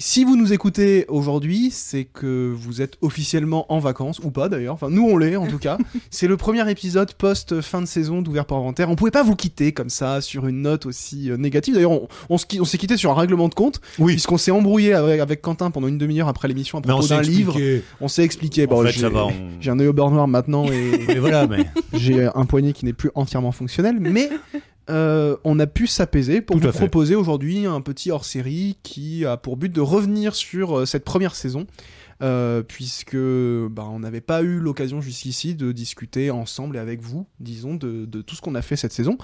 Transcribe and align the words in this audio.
si 0.00 0.24
vous 0.24 0.34
nous 0.34 0.54
écoutez 0.54 1.04
aujourd'hui, 1.08 1.70
c'est 1.70 2.04
que 2.04 2.52
vous 2.56 2.80
êtes 2.80 2.96
officiellement 3.02 3.70
en 3.70 3.78
vacances, 3.80 4.18
ou 4.20 4.30
pas 4.30 4.48
d'ailleurs, 4.48 4.72
enfin 4.72 4.88
nous 4.88 5.06
on 5.06 5.18
l'est 5.18 5.36
en 5.36 5.46
tout 5.46 5.58
cas. 5.58 5.76
c'est 6.10 6.26
le 6.26 6.38
premier 6.38 6.68
épisode 6.70 7.12
post-fin 7.12 7.82
de 7.82 7.86
saison 7.86 8.22
d'Ouvert 8.22 8.46
pour 8.46 8.56
Inventaire. 8.56 8.88
On 8.88 8.96
pouvait 8.96 9.10
pas 9.10 9.22
vous 9.22 9.36
quitter 9.36 9.72
comme 9.72 9.90
ça, 9.90 10.22
sur 10.22 10.46
une 10.46 10.62
note 10.62 10.86
aussi 10.86 11.30
euh, 11.30 11.36
négative. 11.36 11.74
D'ailleurs, 11.74 12.00
on, 12.30 12.38
s'est 12.38 12.78
quitté 12.78 12.96
sur 12.96 13.10
un 13.10 13.14
règlement 13.14 13.48
de 13.48 13.54
compte, 13.54 13.82
Oui. 13.98 14.14
puisqu'on 14.14 14.38
s'est 14.38 14.50
embrouillé 14.50 14.94
avec, 14.94 15.20
avec 15.20 15.42
Quentin 15.42 15.70
pendant 15.70 15.86
une 15.88 15.98
demi-heure 15.98 16.28
après 16.28 16.48
l'émission 16.48 16.78
à 16.78 16.80
propos 16.80 17.06
d'un 17.06 17.20
livre. 17.20 17.56
On 18.00 18.08
s'est 18.08 18.24
expliqué. 18.24 18.66
Bon, 18.66 18.82
on- 18.82 19.30
j'ai 19.60 19.70
un 19.70 19.78
œil 19.78 19.88
au 19.88 19.92
beurre 19.92 20.10
noir 20.10 20.26
maintenant 20.26 20.64
et 20.64 21.04
Mais 21.08 21.18
voilà, 21.18 21.46
mais. 21.46 21.66
j'ai 21.92 22.28
un 22.34 22.44
poignet 22.46 22.72
qui 22.72 22.86
n'est 22.86 22.94
plus 22.94 23.10
entièrement 23.14 23.52
fonctionnel, 23.52 23.98
mais 24.00 24.30
euh, 24.88 25.36
on 25.44 25.58
a 25.60 25.66
pu 25.66 25.86
s'apaiser 25.86 26.40
pour 26.40 26.58
Tout 26.58 26.66
vous 26.66 26.72
proposer 26.72 27.14
aujourd'hui 27.14 27.66
un 27.66 27.80
petit 27.80 28.10
hors-série 28.10 28.78
qui 28.82 29.24
a 29.24 29.36
pour 29.36 29.56
but 29.56 29.72
de 29.72 29.80
revenir 29.80 30.34
sur 30.34 30.78
euh, 30.78 30.86
cette 30.86 31.04
première 31.04 31.34
saison. 31.34 31.66
euh, 32.22 32.62
puisque 32.62 33.16
bah, 33.16 33.86
on 33.90 34.00
n'avait 34.00 34.20
pas 34.20 34.42
eu 34.42 34.58
l'occasion 34.58 35.00
jusqu'ici 35.00 35.54
de 35.54 35.72
discuter 35.72 36.30
ensemble 36.30 36.76
et 36.76 36.78
avec 36.78 37.00
vous, 37.00 37.26
disons, 37.38 37.76
de, 37.76 38.04
de 38.04 38.20
tout 38.22 38.34
ce 38.34 38.42
qu'on 38.42 38.54
a 38.54 38.62
fait 38.62 38.76
cette 38.76 38.92
saison. 38.92 39.16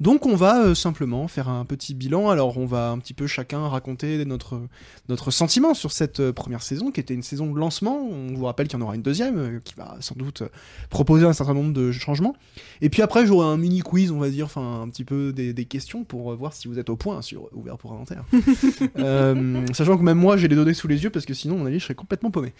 Donc 0.00 0.26
on 0.26 0.36
va 0.36 0.62
euh, 0.62 0.74
simplement 0.74 1.28
faire 1.28 1.48
un 1.48 1.64
petit 1.64 1.94
bilan. 1.94 2.30
Alors 2.30 2.58
on 2.58 2.66
va 2.66 2.90
un 2.90 2.98
petit 2.98 3.14
peu 3.14 3.26
chacun 3.26 3.68
raconter 3.68 4.24
notre, 4.24 4.60
notre 5.08 5.30
sentiment 5.30 5.74
sur 5.74 5.92
cette 5.92 6.20
euh, 6.20 6.32
première 6.32 6.62
saison, 6.62 6.90
qui 6.90 7.00
était 7.00 7.14
une 7.14 7.22
saison 7.22 7.52
de 7.52 7.58
lancement. 7.58 7.98
On 7.98 8.34
vous 8.34 8.44
rappelle 8.44 8.68
qu'il 8.68 8.78
y 8.78 8.82
en 8.82 8.84
aura 8.84 8.94
une 8.94 9.02
deuxième, 9.02 9.38
euh, 9.38 9.60
qui 9.64 9.74
va 9.74 9.96
sans 10.00 10.14
doute 10.14 10.42
proposer 10.90 11.26
un 11.26 11.32
certain 11.32 11.54
nombre 11.54 11.72
de 11.72 11.92
changements. 11.92 12.36
Et 12.80 12.90
puis 12.90 13.02
après 13.02 13.26
j'aurai 13.26 13.46
un 13.46 13.56
mini 13.56 13.80
quiz, 13.80 14.10
on 14.10 14.18
va 14.18 14.28
dire, 14.28 14.46
enfin 14.46 14.82
un 14.82 14.88
petit 14.88 15.04
peu 15.04 15.32
des, 15.32 15.52
des 15.52 15.64
questions 15.64 16.04
pour 16.04 16.34
voir 16.34 16.52
si 16.52 16.68
vous 16.68 16.78
êtes 16.78 16.90
au 16.90 16.96
point 16.96 17.22
sur 17.22 17.48
Ouvert 17.54 17.78
pour 17.78 17.92
Inventaire. 17.92 18.24
Sachant 19.74 19.96
que 19.96 20.02
même 20.02 20.18
moi 20.18 20.36
j'ai 20.36 20.48
les 20.48 20.56
données 20.56 20.74
sous 20.74 20.88
les 20.88 21.02
yeux, 21.02 21.10
parce 21.10 21.24
que 21.24 21.34
sinon 21.34 21.58
mon 21.58 21.66
avis 21.66 21.78
je 21.78 21.84
serais 21.84 21.94
complètement 21.94 22.30
paumé. 22.30 22.52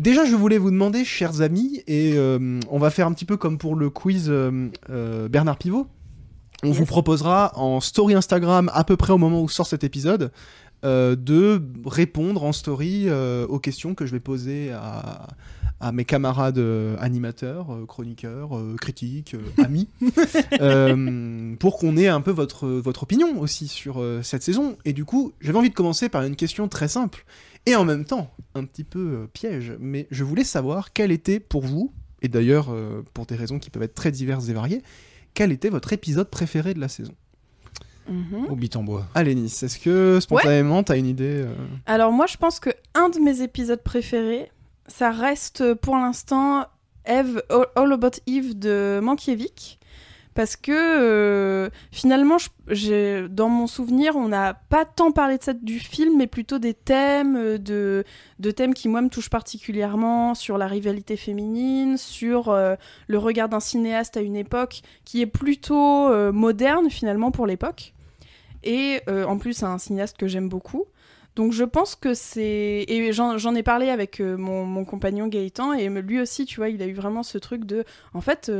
Déjà, 0.00 0.24
je 0.24 0.34
voulais 0.34 0.58
vous 0.58 0.72
demander, 0.72 1.04
chers 1.04 1.40
amis, 1.40 1.82
et 1.86 2.14
euh, 2.16 2.58
on 2.68 2.78
va 2.78 2.90
faire 2.90 3.06
un 3.06 3.12
petit 3.12 3.24
peu 3.24 3.36
comme 3.36 3.58
pour 3.58 3.76
le 3.76 3.90
quiz 3.90 4.26
euh, 4.28 4.68
euh, 4.90 5.28
Bernard 5.28 5.56
Pivot. 5.56 5.86
On 6.64 6.72
vous 6.72 6.84
proposera 6.84 7.52
en 7.54 7.80
story 7.80 8.14
Instagram, 8.14 8.70
à 8.74 8.82
peu 8.82 8.96
près 8.96 9.12
au 9.12 9.18
moment 9.18 9.40
où 9.40 9.48
sort 9.48 9.66
cet 9.66 9.84
épisode, 9.84 10.32
de 10.82 11.62
répondre 11.86 12.44
en 12.44 12.52
story 12.52 13.08
aux 13.10 13.58
questions 13.58 13.94
que 13.94 14.04
je 14.06 14.12
vais 14.12 14.20
poser 14.20 14.70
à, 14.72 15.28
à 15.80 15.92
mes 15.92 16.04
camarades 16.04 16.62
animateurs, 16.98 17.66
chroniqueurs, 17.86 18.50
critiques, 18.80 19.36
amis, 19.58 19.88
pour 21.58 21.78
qu'on 21.78 21.96
ait 21.98 22.08
un 22.08 22.20
peu 22.22 22.30
votre, 22.30 22.66
votre 22.66 23.02
opinion 23.02 23.40
aussi 23.40 23.68
sur 23.68 24.02
cette 24.22 24.42
saison. 24.42 24.76
Et 24.86 24.94
du 24.94 25.04
coup, 25.04 25.32
j'avais 25.40 25.58
envie 25.58 25.70
de 25.70 25.74
commencer 25.74 26.08
par 26.08 26.22
une 26.22 26.36
question 26.36 26.68
très 26.68 26.88
simple, 26.88 27.26
et 27.66 27.76
en 27.76 27.84
même 27.84 28.04
temps 28.04 28.30
un 28.54 28.64
petit 28.64 28.84
peu 28.84 28.98
euh, 28.98 29.26
piège, 29.26 29.74
mais 29.80 30.06
je 30.10 30.24
voulais 30.24 30.44
savoir 30.44 30.92
quel 30.92 31.10
était 31.10 31.40
pour 31.40 31.62
vous, 31.62 31.92
et 32.22 32.28
d'ailleurs 32.28 32.68
euh, 32.70 33.02
pour 33.14 33.26
des 33.26 33.34
raisons 33.34 33.58
qui 33.58 33.70
peuvent 33.70 33.82
être 33.82 33.94
très 33.94 34.12
diverses 34.12 34.48
et 34.48 34.52
variées, 34.52 34.82
quel 35.34 35.52
était 35.52 35.70
votre 35.70 35.92
épisode 35.92 36.30
préféré 36.30 36.74
de 36.74 36.80
la 36.80 36.88
saison? 36.88 37.14
Mhm. 38.08 38.46
Au 38.50 38.56
bit 38.56 38.76
en 38.76 38.84
bois. 38.84 39.06
Allez 39.14 39.34
Nice, 39.34 39.62
est-ce 39.62 39.78
que 39.78 40.20
spontanément 40.20 40.82
t'as 40.82 40.98
une 40.98 41.06
idée 41.06 41.42
euh, 41.46 41.54
Alors 41.86 42.12
moi, 42.12 42.26
je 42.26 42.36
pense 42.36 42.60
que 42.60 42.70
un 42.94 43.08
de 43.08 43.18
mes 43.18 43.40
épisodes 43.40 43.82
préférés, 43.82 44.50
ça 44.86 45.10
reste 45.10 45.74
pour 45.74 45.96
l'instant 45.96 46.66
Eve, 47.06 47.42
All 47.48 47.66
All 47.76 47.92
About 47.92 48.18
Eve 48.26 48.58
de 48.58 49.00
Mankiewicz. 49.02 49.78
Parce 50.34 50.56
que 50.56 50.72
euh, 50.72 51.70
finalement, 51.92 52.38
dans 53.30 53.48
mon 53.48 53.68
souvenir, 53.68 54.16
on 54.16 54.28
n'a 54.28 54.54
pas 54.54 54.84
tant 54.84 55.12
parlé 55.12 55.38
de 55.38 55.42
ça 55.44 55.52
du 55.52 55.78
film, 55.78 56.16
mais 56.18 56.26
plutôt 56.26 56.58
des 56.58 56.74
thèmes, 56.74 57.36
euh, 57.36 58.04
de, 58.38 58.50
thèmes 58.50 58.74
qui, 58.74 58.88
moi, 58.88 59.00
me 59.00 59.08
touchent 59.08 59.30
particulièrement, 59.30 60.34
sur 60.34 60.58
la 60.58 60.66
rivalité 60.66 61.16
féminine, 61.16 61.96
sur 61.96 62.48
euh, 62.48 62.74
le 63.06 63.18
regard 63.18 63.48
d'un 63.48 63.60
cinéaste 63.60 64.16
à 64.16 64.22
une 64.22 64.34
époque 64.34 64.82
qui 65.04 65.22
est 65.22 65.26
plutôt 65.26 66.10
moderne, 66.32 66.90
finalement, 66.90 67.30
pour 67.30 67.46
l'époque. 67.46 67.94
Et 68.64 69.00
en 69.08 69.38
plus, 69.38 69.62
un 69.62 69.78
cinéaste 69.78 70.16
que 70.16 70.26
j'aime 70.26 70.48
beaucoup. 70.48 70.84
Donc 71.36 71.52
je 71.52 71.64
pense 71.64 71.94
que 71.94 72.14
c'est... 72.14 72.84
Et 72.88 73.12
j'en 73.12 73.54
ai 73.54 73.62
parlé 73.62 73.90
avec 73.90 74.20
mon, 74.20 74.84
compagnon 74.84 75.28
Gaëtan, 75.28 75.74
et 75.74 75.88
lui 75.88 76.20
aussi, 76.20 76.44
tu 76.44 76.56
vois, 76.56 76.70
il 76.70 76.82
a 76.82 76.86
eu 76.86 76.94
vraiment 76.94 77.22
ce 77.22 77.38
truc 77.38 77.64
de... 77.64 77.84
En 78.14 78.20
fait, 78.20 78.50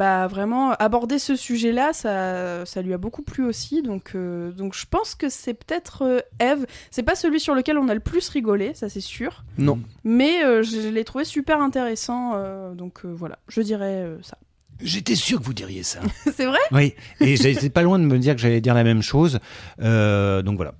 bah 0.00 0.26
vraiment, 0.28 0.70
aborder 0.78 1.18
ce 1.18 1.36
sujet-là, 1.36 1.92
ça, 1.92 2.64
ça 2.64 2.80
lui 2.80 2.94
a 2.94 2.96
beaucoup 2.96 3.20
plu 3.20 3.44
aussi. 3.44 3.82
Donc, 3.82 4.12
euh, 4.14 4.50
donc 4.50 4.74
je 4.74 4.86
pense 4.88 5.14
que 5.14 5.28
c'est 5.28 5.52
peut-être 5.52 6.06
euh, 6.06 6.20
Eve. 6.40 6.64
C'est 6.90 7.02
pas 7.02 7.14
celui 7.14 7.38
sur 7.38 7.54
lequel 7.54 7.76
on 7.76 7.86
a 7.90 7.92
le 7.92 8.00
plus 8.00 8.26
rigolé, 8.30 8.72
ça 8.72 8.88
c'est 8.88 9.02
sûr. 9.02 9.44
Non. 9.58 9.78
Mais 10.02 10.42
euh, 10.42 10.62
je 10.62 10.88
l'ai 10.88 11.04
trouvé 11.04 11.26
super 11.26 11.60
intéressant. 11.60 12.32
euh, 12.34 12.72
donc 12.72 13.04
euh, 13.04 13.12
voilà, 13.14 13.38
je 13.48 13.60
dirais 13.60 14.02
euh, 14.06 14.16
ça. 14.22 14.38
J'étais 14.80 15.16
sûr 15.16 15.38
que 15.38 15.44
vous 15.44 15.52
diriez 15.52 15.82
ça. 15.82 16.00
c'est 16.34 16.46
vrai? 16.46 16.60
Oui, 16.72 16.94
et 17.20 17.36
j'étais 17.36 17.68
pas 17.68 17.82
loin 17.82 17.98
de 17.98 18.04
me 18.04 18.18
dire 18.18 18.34
que 18.34 18.40
j'allais 18.40 18.62
dire 18.62 18.72
la 18.72 18.84
même 18.84 19.02
chose. 19.02 19.38
Euh, 19.82 20.40
donc 20.40 20.56
voilà. 20.56 20.72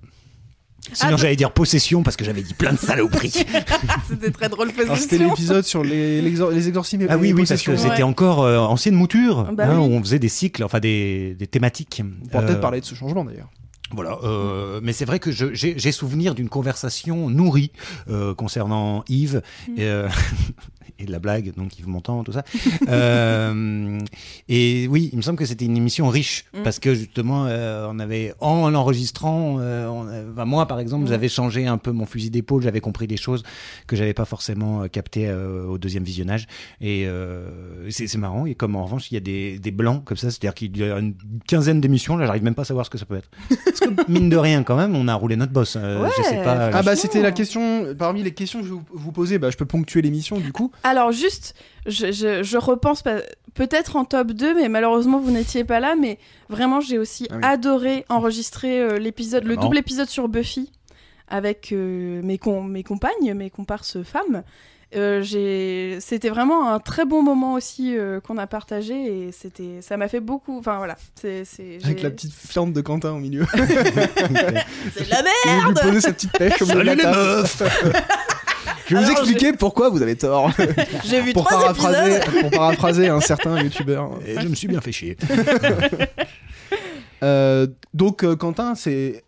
Sinon, 0.92 1.12
Ah, 1.14 1.16
j'allais 1.16 1.36
dire 1.36 1.52
possession 1.52 2.02
parce 2.02 2.16
que 2.16 2.24
j'avais 2.24 2.42
dit 2.42 2.54
plein 2.54 2.72
de 2.72 2.78
saloperies. 2.78 3.30
C'était 4.08 4.30
très 4.30 4.48
drôle 4.48 4.70
Alors 4.82 4.96
c'était 4.96 5.18
l'épisode 5.18 5.64
sur 5.64 5.84
les, 5.84 6.20
l'exor- 6.22 6.50
les 6.50 6.68
exorcismes 6.68 7.06
ah 7.08 7.16
oui, 7.16 7.32
oui, 7.32 7.44
parce 7.46 7.62
que. 7.62 7.72
Ouais. 7.72 7.76
c'était 7.76 8.02
encore 8.02 8.42
euh, 8.42 8.58
ancienne 8.58 8.94
mouture, 8.94 9.50
Bah 9.52 9.66
hein, 9.68 9.78
oui. 9.80 9.86
où 9.88 9.92
on 9.98 10.00
faisait 10.02 10.18
des 10.18 10.28
cycles, 10.28 10.64
enfin 10.64 10.80
des, 10.80 11.36
des 11.38 11.46
thématiques. 11.46 12.02
On 12.24 12.26
pourra 12.28 12.42
Euh, 12.42 12.46
peut-être 12.46 12.60
parler 12.60 12.80
de 12.80 12.86
ce 12.86 12.94
changement 12.94 13.24
d'ailleurs. 13.24 13.50
Voilà, 13.92 14.18
euh, 14.22 14.80
mais 14.82 14.92
c'est 14.92 15.04
vrai 15.04 15.18
que 15.18 15.30
j'ai 15.32 15.92
souvenir 15.92 16.34
d'une 16.34 16.48
conversation 16.48 17.28
nourrie 17.28 17.72
euh, 18.08 18.34
concernant 18.34 19.04
Yves 19.08 19.42
Mm. 19.68 19.72
et, 19.78 19.84
euh, 19.84 20.08
et 20.98 21.04
de 21.06 21.12
la 21.12 21.18
blague, 21.18 21.52
donc 21.56 21.78
Yves 21.78 21.88
Montand, 21.88 22.22
tout 22.24 22.32
ça. 22.32 22.44
Euh, 22.88 23.98
et 24.48 24.86
oui, 24.88 25.08
il 25.12 25.16
me 25.16 25.22
semble 25.22 25.38
que 25.38 25.44
c'était 25.46 25.64
une 25.64 25.76
émission 25.76 26.08
riche 26.08 26.44
Mm. 26.52 26.62
parce 26.62 26.78
que 26.78 26.94
justement, 26.94 27.46
euh, 27.46 27.86
on 27.90 27.98
avait 27.98 28.34
en 28.40 28.68
l'enregistrant, 28.70 29.54
enfin, 29.54 30.44
moi 30.44 30.66
par 30.66 30.78
exemple, 30.80 31.04
Mm. 31.04 31.08
j'avais 31.08 31.28
changé 31.28 31.66
un 31.66 31.78
peu 31.78 31.90
mon 31.92 32.06
fusil 32.06 32.30
d'épaule, 32.30 32.62
j'avais 32.62 32.80
compris 32.80 33.06
des 33.06 33.16
choses 33.16 33.42
que 33.86 33.96
j'avais 33.96 34.14
pas 34.14 34.24
forcément 34.24 34.86
captées 34.88 35.28
euh, 35.28 35.64
au 35.66 35.78
deuxième 35.78 36.04
visionnage. 36.04 36.46
Et 36.80 37.06
euh, 37.06 37.90
c'est 37.90 38.06
c'est 38.06 38.18
marrant. 38.18 38.46
Et 38.46 38.54
comme 38.54 38.76
en 38.76 38.84
revanche, 38.84 39.10
il 39.10 39.14
y 39.14 39.16
a 39.16 39.20
des, 39.20 39.58
des 39.58 39.70
blancs 39.70 40.04
comme 40.04 40.16
ça, 40.16 40.30
c'est-à-dire 40.30 40.54
qu'il 40.54 40.76
y 40.76 40.84
a 40.84 40.98
une 40.98 41.14
quinzaine 41.46 41.80
d'émissions, 41.80 42.16
là, 42.16 42.26
j'arrive 42.26 42.42
même 42.44 42.54
pas 42.54 42.62
à 42.62 42.66
savoir 42.66 42.84
ce 42.86 42.90
que 42.90 42.98
ça 42.98 43.06
peut 43.06 43.16
être. 43.16 43.30
Parce 43.80 44.06
que 44.06 44.10
mine 44.12 44.28
de 44.28 44.36
rien, 44.36 44.62
quand 44.62 44.76
même, 44.76 44.94
on 44.94 45.08
a 45.08 45.14
roulé 45.14 45.36
notre 45.36 45.52
boss. 45.52 45.76
Euh, 45.76 46.06
je 46.18 46.22
sais 46.22 46.42
pas. 46.42 46.70
Ah 46.72 46.82
bah 46.82 46.96
c'était 46.96 47.22
la 47.22 47.32
question, 47.32 47.94
parmi 47.98 48.22
les 48.22 48.32
questions 48.32 48.60
que 48.60 48.66
je 48.66 48.72
vous- 48.72 49.12
poser, 49.12 49.38
bah, 49.38 49.50
je 49.50 49.56
peux 49.56 49.64
ponctuer 49.66 50.02
l'émission 50.02 50.38
du 50.38 50.52
coup. 50.52 50.70
Alors 50.84 51.12
juste, 51.12 51.54
je, 51.86 52.12
je- 52.12 52.42
je 52.42 52.56
repense 52.58 53.02
peut-être 53.54 53.96
en 53.96 54.04
top 54.04 54.28
2, 54.32 54.54
mais 54.54 54.68
malheureusement 54.68 55.18
vous 55.18 55.30
n'étiez 55.32 55.64
pas 55.64 55.80
là, 55.80 55.94
mais 56.00 56.18
vraiment 56.48 56.80
j'ai 56.80 56.98
aussi 56.98 57.26
Ah 57.30 57.34
oui. 57.36 57.40
adoré 57.42 58.04
enregistrer 58.08 58.80
euh, 58.80 58.98
l'épisode, 58.98 59.44
le 59.44 59.56
double 59.56 59.78
épisode 59.78 60.08
sur 60.08 60.28
Buffy 60.28 60.70
avec 61.28 61.70
euh, 61.72 62.20
mes, 62.22 62.38
com- 62.38 62.70
mes 62.70 62.82
compagnes, 62.82 63.34
mes 63.34 63.50
comparses 63.50 64.02
femmes. 64.02 64.42
Euh, 64.96 66.00
c'était 66.00 66.30
vraiment 66.30 66.72
un 66.72 66.80
très 66.80 67.04
bon 67.04 67.22
moment 67.22 67.54
aussi 67.54 67.96
euh, 67.96 68.18
qu'on 68.18 68.38
a 68.38 68.48
partagé 68.48 68.94
et 68.94 69.30
c'était 69.30 69.82
ça 69.82 69.96
m'a 69.96 70.08
fait 70.08 70.18
beaucoup 70.18 70.58
enfin 70.58 70.78
voilà 70.78 70.96
c'est 71.14 71.44
Avec 71.84 72.02
la 72.02 72.10
petite 72.10 72.32
fiente 72.32 72.72
de 72.72 72.80
Quentin 72.80 73.12
au 73.12 73.20
milieu. 73.20 73.46
c'est 73.54 75.04
de 75.04 75.10
la 75.10 75.22
merde 75.22 75.34
Il 75.46 75.66
lui 75.66 75.74
posait 75.74 76.00
sa 76.00 76.12
petite 76.12 76.32
pêche 76.32 76.60
au 76.62 76.66
milieu 76.66 76.82
de 76.82 76.88
la 76.88 76.96
Salut 76.96 77.02
les 77.02 77.18
meufs 77.18 77.62
Je 78.88 78.96
vais 78.96 79.04
vous 79.04 79.10
expliquer 79.12 79.52
pourquoi 79.52 79.90
vous 79.90 80.02
avez 80.02 80.16
tort. 80.16 80.50
j'ai 81.04 81.20
vu 81.20 81.32
pour, 81.32 81.44
trois 81.44 81.60
paraphraser, 81.60 82.16
épisodes 82.16 82.40
pour 82.40 82.50
paraphraser 82.50 83.08
un 83.08 83.20
certain 83.20 83.62
youtubeur. 83.62 84.18
Et 84.26 84.40
je 84.40 84.48
me 84.48 84.56
suis 84.56 84.66
bien 84.66 84.80
fait 84.80 84.90
chier. 84.90 85.16
Euh, 87.22 87.66
donc 87.92 88.24
Quentin, 88.36 88.74
c'est 88.74 89.22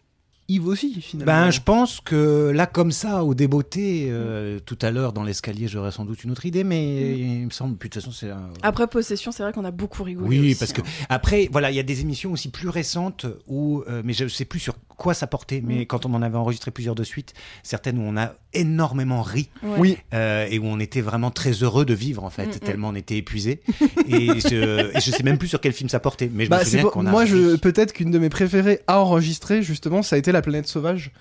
Yves 0.48 0.66
aussi 0.66 1.00
finalement. 1.00 1.32
Ben, 1.44 1.50
je 1.50 1.60
pense 1.60 2.00
que 2.00 2.50
là, 2.54 2.66
comme 2.66 2.92
ça, 2.92 3.24
au 3.24 3.34
débeauté, 3.34 4.08
euh, 4.10 4.58
tout 4.64 4.78
à 4.82 4.90
l'heure 4.90 5.12
dans 5.12 5.22
l'escalier, 5.22 5.68
j'aurais 5.68 5.92
sans 5.92 6.04
doute 6.04 6.24
une 6.24 6.30
autre 6.32 6.44
idée, 6.46 6.64
mais 6.64 7.16
il 7.18 7.44
me 7.46 7.50
semble, 7.50 7.76
puis 7.76 7.88
de 7.88 7.94
toute 7.94 8.02
façon, 8.02 8.12
c'est 8.14 8.30
un- 8.30 8.50
après 8.62 8.86
possession 8.86 9.32
c'est 9.32 9.42
vrai 9.42 9.52
qu'on 9.52 9.64
a 9.64 9.70
beaucoup 9.70 10.02
rigolé 10.02 10.28
Oui, 10.40 10.50
aussi, 10.50 10.58
parce 10.58 10.72
que 10.72 10.80
hein. 10.82 11.06
après, 11.08 11.48
voilà, 11.52 11.70
il 11.70 11.76
y 11.76 11.80
a 11.80 11.84
des 11.84 12.00
émissions 12.00 12.32
aussi 12.32 12.50
plus 12.50 12.68
récentes 12.68 13.26
où, 13.46 13.82
euh, 13.88 14.02
mais 14.04 14.12
je 14.12 14.26
sais 14.28 14.44
plus 14.44 14.58
sur 14.60 14.74
quoi 14.96 15.14
ça 15.14 15.26
portait, 15.26 15.62
mais 15.64 15.80
Mm. 15.82 15.86
quand 15.86 16.06
on 16.06 16.14
en 16.14 16.22
avait 16.22 16.36
enregistré 16.36 16.70
plusieurs 16.70 16.94
de 16.94 17.02
suite, 17.04 17.32
certaines 17.62 17.98
où 17.98 18.02
on 18.02 18.16
a 18.16 18.34
énormément 18.52 19.22
ri 19.22 19.48
Ouais. 19.62 19.70
Oui, 19.78 19.96
euh, 20.12 20.46
et 20.50 20.58
où 20.58 20.64
on 20.66 20.78
était 20.80 21.00
vraiment 21.00 21.30
très 21.30 21.52
heureux 21.62 21.84
de 21.84 21.94
vivre 21.94 22.24
en 22.24 22.30
fait, 22.30 22.46
Mm, 22.46 22.50
mm. 22.50 22.58
tellement 22.60 22.88
on 22.88 22.94
était 22.94 23.16
épuisé. 23.16 23.62
et, 24.08 24.40
je, 24.40 24.96
et 24.96 25.00
je 25.00 25.10
sais 25.10 25.22
même 25.22 25.38
plus 25.38 25.48
sur 25.48 25.60
quel 25.60 25.72
film 25.72 25.88
ça 25.88 26.00
portait, 26.00 26.30
mais 26.32 26.44
je 26.44 26.50
bah, 26.50 26.58
me 26.58 26.64
c'est 26.64 26.70
souviens 26.78 26.90
qu'on 26.90 27.06
a. 27.06 27.10
moi 27.10 27.24
je 27.24 27.56
peut-être 27.56 27.92
qu'une 27.92 28.10
de 28.10 28.18
mes 28.18 28.28
préférées 28.28 28.80
à 28.86 28.98
enregistrer 29.00 29.62
justement, 29.62 30.02
ça 30.02 30.16
a 30.16 30.18
été 30.18 30.31
la 30.32 30.42
planète 30.42 30.66
sauvage. 30.66 31.12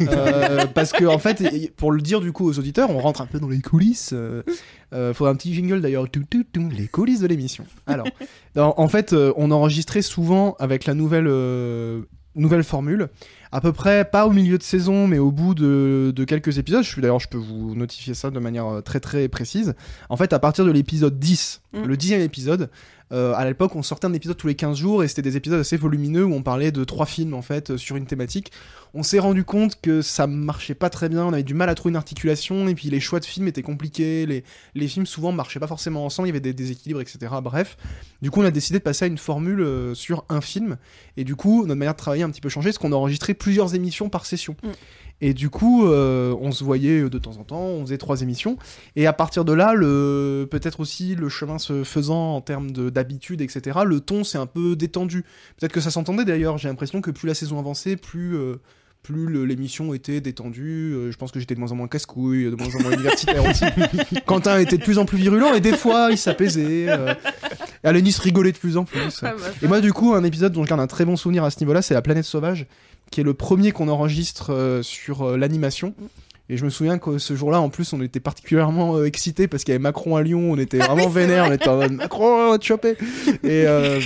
Euh, 0.00 0.66
parce 0.66 0.92
que 0.92 1.04
en 1.04 1.18
fait, 1.18 1.42
pour 1.76 1.92
le 1.92 2.00
dire 2.00 2.20
du 2.20 2.32
coup 2.32 2.46
aux 2.48 2.58
auditeurs, 2.58 2.90
on 2.90 2.98
rentre 2.98 3.20
un 3.20 3.26
peu 3.26 3.40
dans 3.40 3.48
les 3.48 3.60
coulisses. 3.60 4.10
Euh, 4.12 4.42
euh, 4.94 5.12
faudra 5.14 5.32
un 5.32 5.36
petit 5.36 5.54
jingle 5.54 5.80
d'ailleurs, 5.80 6.04
les 6.54 6.86
coulisses 6.88 7.20
de 7.20 7.26
l'émission. 7.26 7.66
Alors, 7.86 8.06
en, 8.56 8.88
fait, 8.88 9.12
euh, 9.12 9.32
on 9.36 9.50
enregistrait 9.50 10.02
souvent 10.02 10.56
avec 10.58 10.84
la 10.86 10.94
nouvelle. 10.94 11.26
euh, 11.28 12.02
nouvelle 12.34 12.62
formule. 12.62 13.08
À 13.50 13.60
peu 13.60 13.72
près, 13.72 14.04
pas 14.04 14.26
au 14.26 14.30
milieu 14.30 14.58
de 14.58 14.62
saison, 14.62 15.08
mais 15.08 15.18
au 15.18 15.32
bout 15.32 15.54
de, 15.54 16.12
de 16.14 16.24
quelques 16.24 16.58
épisodes. 16.58 16.84
Je 16.84 16.88
suis 16.88 17.00
d'ailleurs, 17.02 17.18
je 17.18 17.26
peux 17.28 17.38
vous 17.38 17.74
notifier 17.74 18.14
ça 18.14 18.30
de 18.30 18.38
manière 18.38 18.80
très 18.84 19.00
très 19.00 19.26
précise. 19.28 19.74
En 20.08 20.16
fait, 20.16 20.32
à 20.32 20.38
partir 20.38 20.64
de 20.64 20.70
l'épisode 20.70 21.18
10, 21.18 21.62
Mm. 21.72 21.82
le 21.84 21.96
dixième 21.98 22.20
épisode, 22.22 22.70
euh, 23.12 23.32
à 23.34 23.44
l'époque, 23.44 23.74
on 23.74 23.82
sortait 23.82 24.06
un 24.06 24.12
épisode 24.12 24.36
tous 24.36 24.46
les 24.46 24.54
15 24.54 24.76
jours 24.76 25.02
et 25.02 25.08
c'était 25.08 25.22
des 25.22 25.36
épisodes 25.36 25.60
assez 25.60 25.76
volumineux 25.76 26.24
où 26.24 26.34
on 26.34 26.42
parlait 26.42 26.72
de 26.72 26.84
trois 26.84 27.06
films 27.06 27.34
en 27.34 27.42
fait 27.42 27.70
euh, 27.70 27.78
sur 27.78 27.96
une 27.96 28.06
thématique. 28.06 28.52
On 28.94 29.02
s'est 29.02 29.18
rendu 29.18 29.44
compte 29.44 29.80
que 29.80 30.02
ça 30.02 30.26
marchait 30.26 30.74
pas 30.74 30.90
très 30.90 31.08
bien, 31.08 31.24
on 31.24 31.32
avait 31.32 31.42
du 31.42 31.54
mal 31.54 31.68
à 31.68 31.74
trouver 31.74 31.90
une 31.90 31.96
articulation 31.96 32.68
et 32.68 32.74
puis 32.74 32.90
les 32.90 33.00
choix 33.00 33.20
de 33.20 33.24
films 33.24 33.48
étaient 33.48 33.62
compliqués, 33.62 34.26
les, 34.26 34.44
les 34.74 34.88
films 34.88 35.06
souvent 35.06 35.32
marchaient 35.32 35.60
pas 35.60 35.66
forcément 35.66 36.04
ensemble, 36.04 36.28
il 36.28 36.30
y 36.30 36.32
avait 36.32 36.40
des 36.40 36.54
déséquilibres, 36.54 37.00
etc. 37.00 37.18
Bref, 37.42 37.76
du 38.22 38.30
coup, 38.30 38.40
on 38.40 38.44
a 38.44 38.50
décidé 38.50 38.78
de 38.78 38.84
passer 38.84 39.06
à 39.06 39.08
une 39.08 39.18
formule 39.18 39.60
euh, 39.60 39.94
sur 39.94 40.24
un 40.28 40.40
film 40.40 40.76
et 41.16 41.24
du 41.24 41.36
coup, 41.36 41.66
notre 41.66 41.78
manière 41.78 41.94
de 41.94 41.98
travailler 41.98 42.22
a 42.22 42.26
un 42.26 42.30
petit 42.30 42.40
peu 42.40 42.48
changé 42.48 42.68
parce 42.68 42.78
qu'on 42.78 42.92
a 42.92 42.96
enregistré 42.96 43.34
plusieurs 43.34 43.74
émissions 43.74 44.08
par 44.08 44.26
session. 44.26 44.56
Mm. 44.62 44.68
Et 45.20 45.34
du 45.34 45.50
coup, 45.50 45.84
euh, 45.86 46.32
on 46.40 46.52
se 46.52 46.62
voyait 46.62 47.08
de 47.10 47.18
temps 47.18 47.36
en 47.38 47.44
temps, 47.44 47.60
on 47.60 47.82
faisait 47.84 47.98
trois 47.98 48.22
émissions. 48.22 48.56
Et 48.94 49.06
à 49.08 49.12
partir 49.12 49.44
de 49.44 49.52
là, 49.52 49.74
le 49.74 50.46
peut-être 50.50 50.78
aussi 50.80 51.14
le 51.16 51.28
chemin 51.28 51.58
se 51.58 51.82
faisant 51.82 52.36
en 52.36 52.40
termes 52.40 52.70
de- 52.70 52.88
d'habitude, 52.88 53.40
etc. 53.40 53.80
Le 53.84 53.98
ton 54.00 54.22
s'est 54.22 54.38
un 54.38 54.46
peu 54.46 54.76
détendu. 54.76 55.24
Peut-être 55.58 55.72
que 55.72 55.80
ça 55.80 55.90
s'entendait 55.90 56.24
d'ailleurs. 56.24 56.56
J'ai 56.58 56.68
l'impression 56.68 57.00
que 57.00 57.10
plus 57.10 57.26
la 57.26 57.34
saison 57.34 57.58
avançait, 57.58 57.96
plus 57.96 58.36
euh, 58.36 58.56
plus 59.02 59.26
le- 59.26 59.44
l'émission 59.44 59.92
était 59.94 60.20
détendue. 60.20 60.92
Euh, 60.94 61.10
je 61.10 61.16
pense 61.16 61.32
que 61.32 61.40
j'étais 61.40 61.54
de 61.54 61.60
moins 61.60 61.72
en 61.72 61.76
moins 61.76 61.88
casse-couille, 61.88 62.44
de 62.44 62.54
moins 62.56 62.72
en 62.76 62.82
moins 62.82 62.92
universitaire 62.92 63.44
aussi. 63.44 63.64
Quentin 64.26 64.58
était 64.60 64.76
de 64.78 64.82
plus 64.84 64.98
en 64.98 65.04
plus 65.04 65.18
virulent 65.18 65.52
et 65.54 65.60
des 65.60 65.76
fois 65.76 66.08
il 66.12 66.18
s'apaisait. 66.18 66.86
Euh, 66.88 67.14
Alanis 67.84 68.16
rigolait 68.20 68.52
de 68.52 68.58
plus 68.58 68.76
en 68.76 68.84
plus. 68.84 69.20
Ah 69.22 69.32
bah, 69.38 69.46
Et 69.62 69.66
moi, 69.68 69.80
du 69.80 69.92
coup, 69.92 70.14
un 70.14 70.24
épisode 70.24 70.52
dont 70.52 70.64
je 70.64 70.68
garde 70.68 70.80
un 70.80 70.86
très 70.88 71.04
bon 71.04 71.16
souvenir 71.16 71.44
à 71.44 71.50
ce 71.50 71.60
niveau-là, 71.60 71.80
c'est 71.80 71.94
La 71.94 72.02
planète 72.02 72.24
sauvage, 72.24 72.66
qui 73.10 73.20
est 73.20 73.24
le 73.24 73.34
premier 73.34 73.72
qu'on 73.72 73.88
enregistre 73.88 74.52
euh, 74.52 74.82
sur 74.82 75.22
euh, 75.22 75.36
l'animation. 75.36 75.94
Et 76.50 76.56
je 76.56 76.64
me 76.64 76.70
souviens 76.70 76.98
que 76.98 77.18
ce 77.18 77.36
jour-là, 77.36 77.60
en 77.60 77.68
plus, 77.68 77.92
on 77.92 78.00
était 78.00 78.20
particulièrement 78.20 78.96
euh, 78.96 79.04
excités 79.04 79.48
parce 79.48 79.64
qu'il 79.64 79.72
y 79.72 79.74
avait 79.74 79.82
Macron 79.82 80.16
à 80.16 80.22
Lyon, 80.22 80.50
on 80.50 80.58
était 80.58 80.78
vraiment 80.78 81.08
vénère, 81.08 81.46
on 81.48 81.52
était 81.52 81.68
en 81.68 81.76
mode 81.76 81.92
Macron, 81.92 82.46
on 82.46 82.50
va 82.50 82.58
te 82.58 82.64
choper. 82.64 82.96
Et, 83.44 83.66
euh, 83.66 84.00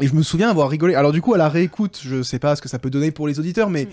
et 0.00 0.06
je 0.06 0.14
me 0.14 0.22
souviens 0.22 0.48
avoir 0.48 0.70
rigolé. 0.70 0.94
Alors, 0.94 1.12
du 1.12 1.20
coup, 1.20 1.34
à 1.34 1.38
la 1.38 1.50
réécoute, 1.50 2.00
je 2.02 2.22
sais 2.22 2.38
pas 2.38 2.56
ce 2.56 2.62
que 2.62 2.68
ça 2.68 2.78
peut 2.78 2.88
donner 2.88 3.10
pour 3.10 3.28
les 3.28 3.38
auditeurs, 3.38 3.68
mais 3.68 3.84
Mm. 3.84 3.88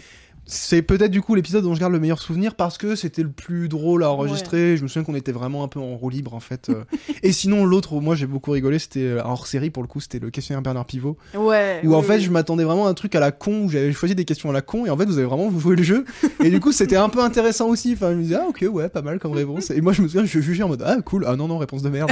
C'est 0.45 0.81
peut-être 0.81 1.11
du 1.11 1.21
coup 1.21 1.33
l'épisode 1.33 1.63
dont 1.63 1.73
je 1.73 1.79
garde 1.79 1.93
le 1.93 1.99
meilleur 1.99 2.19
souvenir 2.19 2.55
parce 2.55 2.77
que 2.77 2.95
c'était 2.95 3.23
le 3.23 3.31
plus 3.31 3.67
drôle 3.67 4.03
à 4.03 4.11
enregistrer. 4.11 4.77
Je 4.77 4.83
me 4.83 4.87
souviens 4.87 5.03
qu'on 5.03 5.15
était 5.15 5.31
vraiment 5.31 5.63
un 5.63 5.67
peu 5.67 5.79
en 5.79 5.95
roue 5.95 6.09
libre 6.09 6.33
en 6.33 6.39
fait. 6.39 6.69
euh. 6.69 6.83
et 7.23 7.31
sinon, 7.31 7.65
l'autre 7.65 7.99
moi 7.99 8.15
j'ai 8.15 8.27
beaucoup 8.27 8.51
rigolé, 8.51 8.77
c'était 8.79 8.99
euh, 9.01 9.21
hors 9.23 9.47
série 9.47 9.69
pour 9.69 9.81
le 9.81 9.87
coup, 9.87 9.99
c'était 9.99 10.19
le 10.19 10.29
questionnaire 10.29 10.61
Bernard 10.61 10.85
Pivot. 10.85 11.17
Ouais. 11.35 11.81
Où 11.83 11.95
en 11.95 12.01
fait, 12.01 12.17
oui. 12.17 12.21
je 12.21 12.31
m'attendais 12.31 12.63
vraiment 12.63 12.87
à 12.87 12.89
un 12.89 12.93
truc 12.93 13.15
à 13.15 13.19
la 13.19 13.31
con, 13.31 13.63
où 13.65 13.69
j'avais 13.69 13.91
choisi 13.91 14.15
des 14.15 14.25
questions 14.25 14.49
à 14.49 14.53
la 14.53 14.61
con, 14.61 14.85
et 14.85 14.89
en 14.89 14.97
fait, 14.97 15.05
vous 15.05 15.17
avez 15.17 15.27
vraiment 15.27 15.51
joué 15.57 15.75
le 15.75 15.83
jeu. 15.83 16.05
Et 16.43 16.49
du 16.49 16.59
coup, 16.59 16.71
c'était 16.71 16.95
un 16.95 17.09
peu 17.09 17.21
intéressant 17.21 17.67
aussi. 17.67 17.93
Enfin, 17.93 18.11
je 18.11 18.17
me 18.17 18.23
disais, 18.23 18.35
ah 18.35 18.45
ok, 18.47 18.65
ouais, 18.71 18.89
pas 18.89 19.01
mal 19.01 19.19
comme 19.19 19.33
réponse. 19.33 19.71
Et 19.71 19.81
moi, 19.81 19.93
je 19.93 20.01
me 20.01 20.07
souviens, 20.07 20.25
je 20.25 20.39
jugeais 20.39 20.63
en 20.63 20.69
mode, 20.69 20.83
ah 20.85 20.97
cool, 21.03 21.25
ah 21.27 21.35
non, 21.35 21.47
non, 21.47 21.57
réponse 21.57 21.81
de 21.81 21.89
merde. 21.89 22.11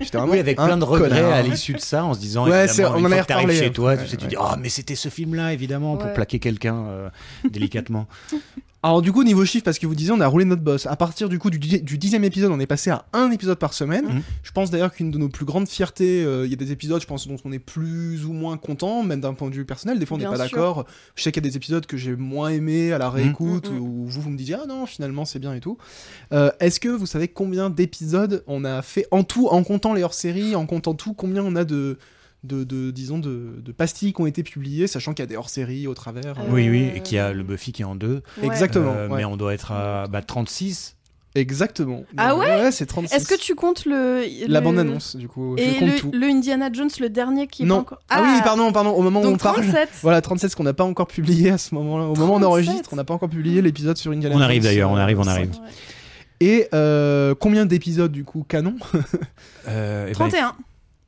J'étais 0.00 0.16
vraiment 0.18 0.32
Oui, 0.32 0.38
avec 0.38 0.58
un 0.58 0.66
plein 0.66 0.76
de 0.76 0.84
regrets 0.84 1.08
connard. 1.08 1.32
à 1.32 1.42
l'issue 1.42 1.72
de 1.74 1.80
ça, 1.80 2.04
en 2.04 2.14
se 2.14 2.20
disant, 2.20 2.44
Ouais, 2.48 2.64
évidemment, 2.64 2.72
c'est- 2.74 2.84
on 2.84 2.88
une 2.88 2.94
en 2.94 2.98
fois 2.98 3.12
avait 3.12 3.22
que 3.22 3.26
t'arrives 3.26 3.42
reparlé, 3.48 3.58
chez 3.60 3.66
hein. 3.66 3.72
toi, 3.74 3.96
tu, 3.96 4.02
Ouais, 4.02 4.08
sais, 4.08 4.16
tu 4.16 4.26
dis, 4.26 4.36
oh, 4.38 4.44
mais 4.60 4.68
c'était 4.68 4.94
ce 4.94 5.08
film-là, 5.08 5.52
évidemment, 5.52 5.96
pour 5.96 6.12
plaquer 6.12 6.38
quelqu'un 6.38 6.76
euh, 6.88 7.08
délicatement. 7.50 8.06
Alors 8.80 9.02
du 9.02 9.10
coup, 9.10 9.24
niveau 9.24 9.44
chiffre, 9.44 9.64
parce 9.64 9.80
que 9.80 9.88
vous 9.88 9.96
disiez, 9.96 10.12
on 10.12 10.20
a 10.20 10.26
roulé 10.28 10.44
notre 10.44 10.62
boss. 10.62 10.86
À 10.86 10.94
partir 10.94 11.28
du 11.28 11.40
coup 11.40 11.50
du, 11.50 11.58
di- 11.58 11.82
du 11.82 11.98
dixième 11.98 12.22
épisode, 12.22 12.52
on 12.52 12.60
est 12.60 12.66
passé 12.66 12.90
à 12.90 13.06
un 13.12 13.32
épisode 13.32 13.58
par 13.58 13.74
semaine. 13.74 14.04
Mhm. 14.06 14.22
Je 14.44 14.52
pense 14.52 14.70
d'ailleurs 14.70 14.92
qu'une 14.92 15.10
de 15.10 15.18
nos 15.18 15.28
plus 15.28 15.44
grandes 15.44 15.68
fiertés, 15.68 16.22
euh, 16.22 16.44
il 16.46 16.50
y 16.50 16.52
a 16.52 16.56
des 16.56 16.70
épisodes, 16.70 17.00
je 17.02 17.06
pense, 17.06 17.26
dont 17.26 17.36
on 17.44 17.50
est 17.50 17.58
plus 17.58 18.24
ou 18.24 18.32
moins 18.32 18.56
content, 18.56 19.02
même 19.02 19.20
d'un 19.20 19.34
point 19.34 19.50
de 19.50 19.54
vue 19.56 19.64
personnel. 19.64 19.98
Des 19.98 20.06
fois, 20.06 20.16
on 20.16 20.20
n'est 20.20 20.26
pas 20.26 20.36
sûr. 20.46 20.56
d'accord. 20.56 20.84
Je 21.16 21.22
sais 21.24 21.32
qu'il 21.32 21.42
y 21.44 21.46
a 21.46 21.50
des 21.50 21.56
épisodes 21.56 21.86
que 21.86 21.96
j'ai 21.96 22.14
moins 22.14 22.50
aimés 22.50 22.92
à 22.92 22.98
la 22.98 23.10
réécoute, 23.10 23.68
Mhm. 23.68 23.74
Mhm. 23.76 23.82
où 23.82 24.04
vous, 24.06 24.20
vous 24.20 24.30
me 24.30 24.36
disiez, 24.38 24.54
ah 24.62 24.66
non, 24.68 24.86
finalement, 24.86 25.24
c'est 25.24 25.40
bien 25.40 25.54
et 25.54 25.60
tout. 25.60 25.76
Euh, 26.32 26.52
Est-ce 26.60 26.78
que 26.78 26.88
vous 26.88 27.06
savez 27.06 27.26
combien 27.26 27.70
d'épisodes 27.70 28.44
on 28.46 28.64
a 28.64 28.82
fait 28.82 29.06
en 29.10 29.24
tout, 29.24 29.48
en 29.48 29.64
comptant 29.64 29.92
les 29.92 30.04
hors-séries, 30.04 30.54
en 30.54 30.66
comptant 30.66 30.94
tout, 30.94 31.14
combien 31.14 31.42
on 31.42 31.56
a 31.56 31.64
de... 31.64 31.98
De, 32.44 32.62
de- 32.62 32.92
disons 32.92 33.18
de, 33.18 33.60
de 33.60 33.72
pastilles 33.72 34.12
qui 34.12 34.20
ont 34.20 34.26
été 34.26 34.44
publiées 34.44 34.86
sachant 34.86 35.12
qu'il 35.12 35.24
y 35.24 35.26
a 35.26 35.26
des 35.26 35.36
hors-séries 35.36 35.88
au 35.88 35.94
travers 35.94 36.38
Euh, 36.38 36.42
Oui, 36.50 36.68
oui, 36.70 36.88
et 36.94 37.00
qu'il 37.00 37.16
y 37.16 37.18
a 37.18 37.32
le 37.32 37.42
Buffy 37.42 37.72
qui 37.72 37.82
est 37.82 37.84
en 37.84 37.96
deux. 37.96 38.22
Ouais. 38.40 38.46
exactement 38.46 38.92
Euh, 38.96 39.08
ouais. 39.08 39.16
Mais 39.18 39.24
on 39.24 39.36
doit 39.36 39.54
être 39.54 39.72
à 39.72 40.06
bah, 40.06 40.22
36. 40.22 40.94
Exactement. 41.34 42.04
Ah 42.16 42.36
ouais 42.36 42.46
Ouais, 42.46 42.72
c'est 42.72 42.86
36. 42.86 43.14
Est-ce 43.14 43.28
que 43.28 43.38
tu 43.38 43.54
comptes 43.54 43.84
le. 43.86 44.22
La 44.48 44.60
le- 44.60 44.64
bande-annonce, 44.64 45.14
du 45.16 45.28
coup. 45.28 45.56
Et 45.56 45.66
je 45.74 45.78
compte 45.80 45.88
le, 45.88 45.96
tout. 45.98 46.10
le 46.12 46.26
Indiana 46.28 46.70
Jones, 46.72 46.88
le 47.00 47.08
dernier 47.10 47.46
qui 47.48 47.62
est 47.62 47.66
Non. 47.66 47.76
pas 47.76 47.80
encore. 47.82 47.98
Ah, 48.08 48.22
oui, 48.22 48.40
pardon, 48.44 48.72
pardon. 48.72 48.90
Au 48.90 49.02
moment 49.02 49.20
où 49.20 49.24
on 49.24 49.30
Donc 49.32 49.42
parle. 49.42 49.56
37. 49.62 49.88
Voilà, 50.02 50.20
37, 50.20 50.50
ce 50.52 50.56
qu'on 50.56 50.62
n'a 50.64 50.72
pas 50.74 50.84
encore 50.84 51.06
publié 51.08 51.50
à 51.50 51.58
ce 51.58 51.74
moment-là. 51.74 52.04
Au 52.04 52.14
moment 52.14 52.34
où 52.34 52.36
on 52.36 52.40
37. 52.40 52.46
enregistre, 52.46 52.90
on 52.92 52.96
n'a 52.96 53.04
pas 53.04 53.14
encore 53.14 53.28
publié 53.28 53.62
l'épisode 53.62 53.96
sur 53.98 54.12
Indiana 54.12 54.34
On 54.36 54.40
arrive 54.40 54.62
Jones, 54.62 54.70
d'ailleurs, 54.72 54.90
on 54.90 54.96
arrive, 54.96 55.18
on 55.20 55.26
arrive. 55.26 55.50
Ouais. 55.50 55.68
Et 56.40 56.68
euh, 56.72 57.34
combien 57.38 57.66
d'épisodes, 57.66 58.12
du 58.12 58.24
coup, 58.24 58.44
canon? 58.48 58.76
Euh, 59.68 60.04
et 60.06 60.10
ben, 60.12 60.14
31. 60.14 60.54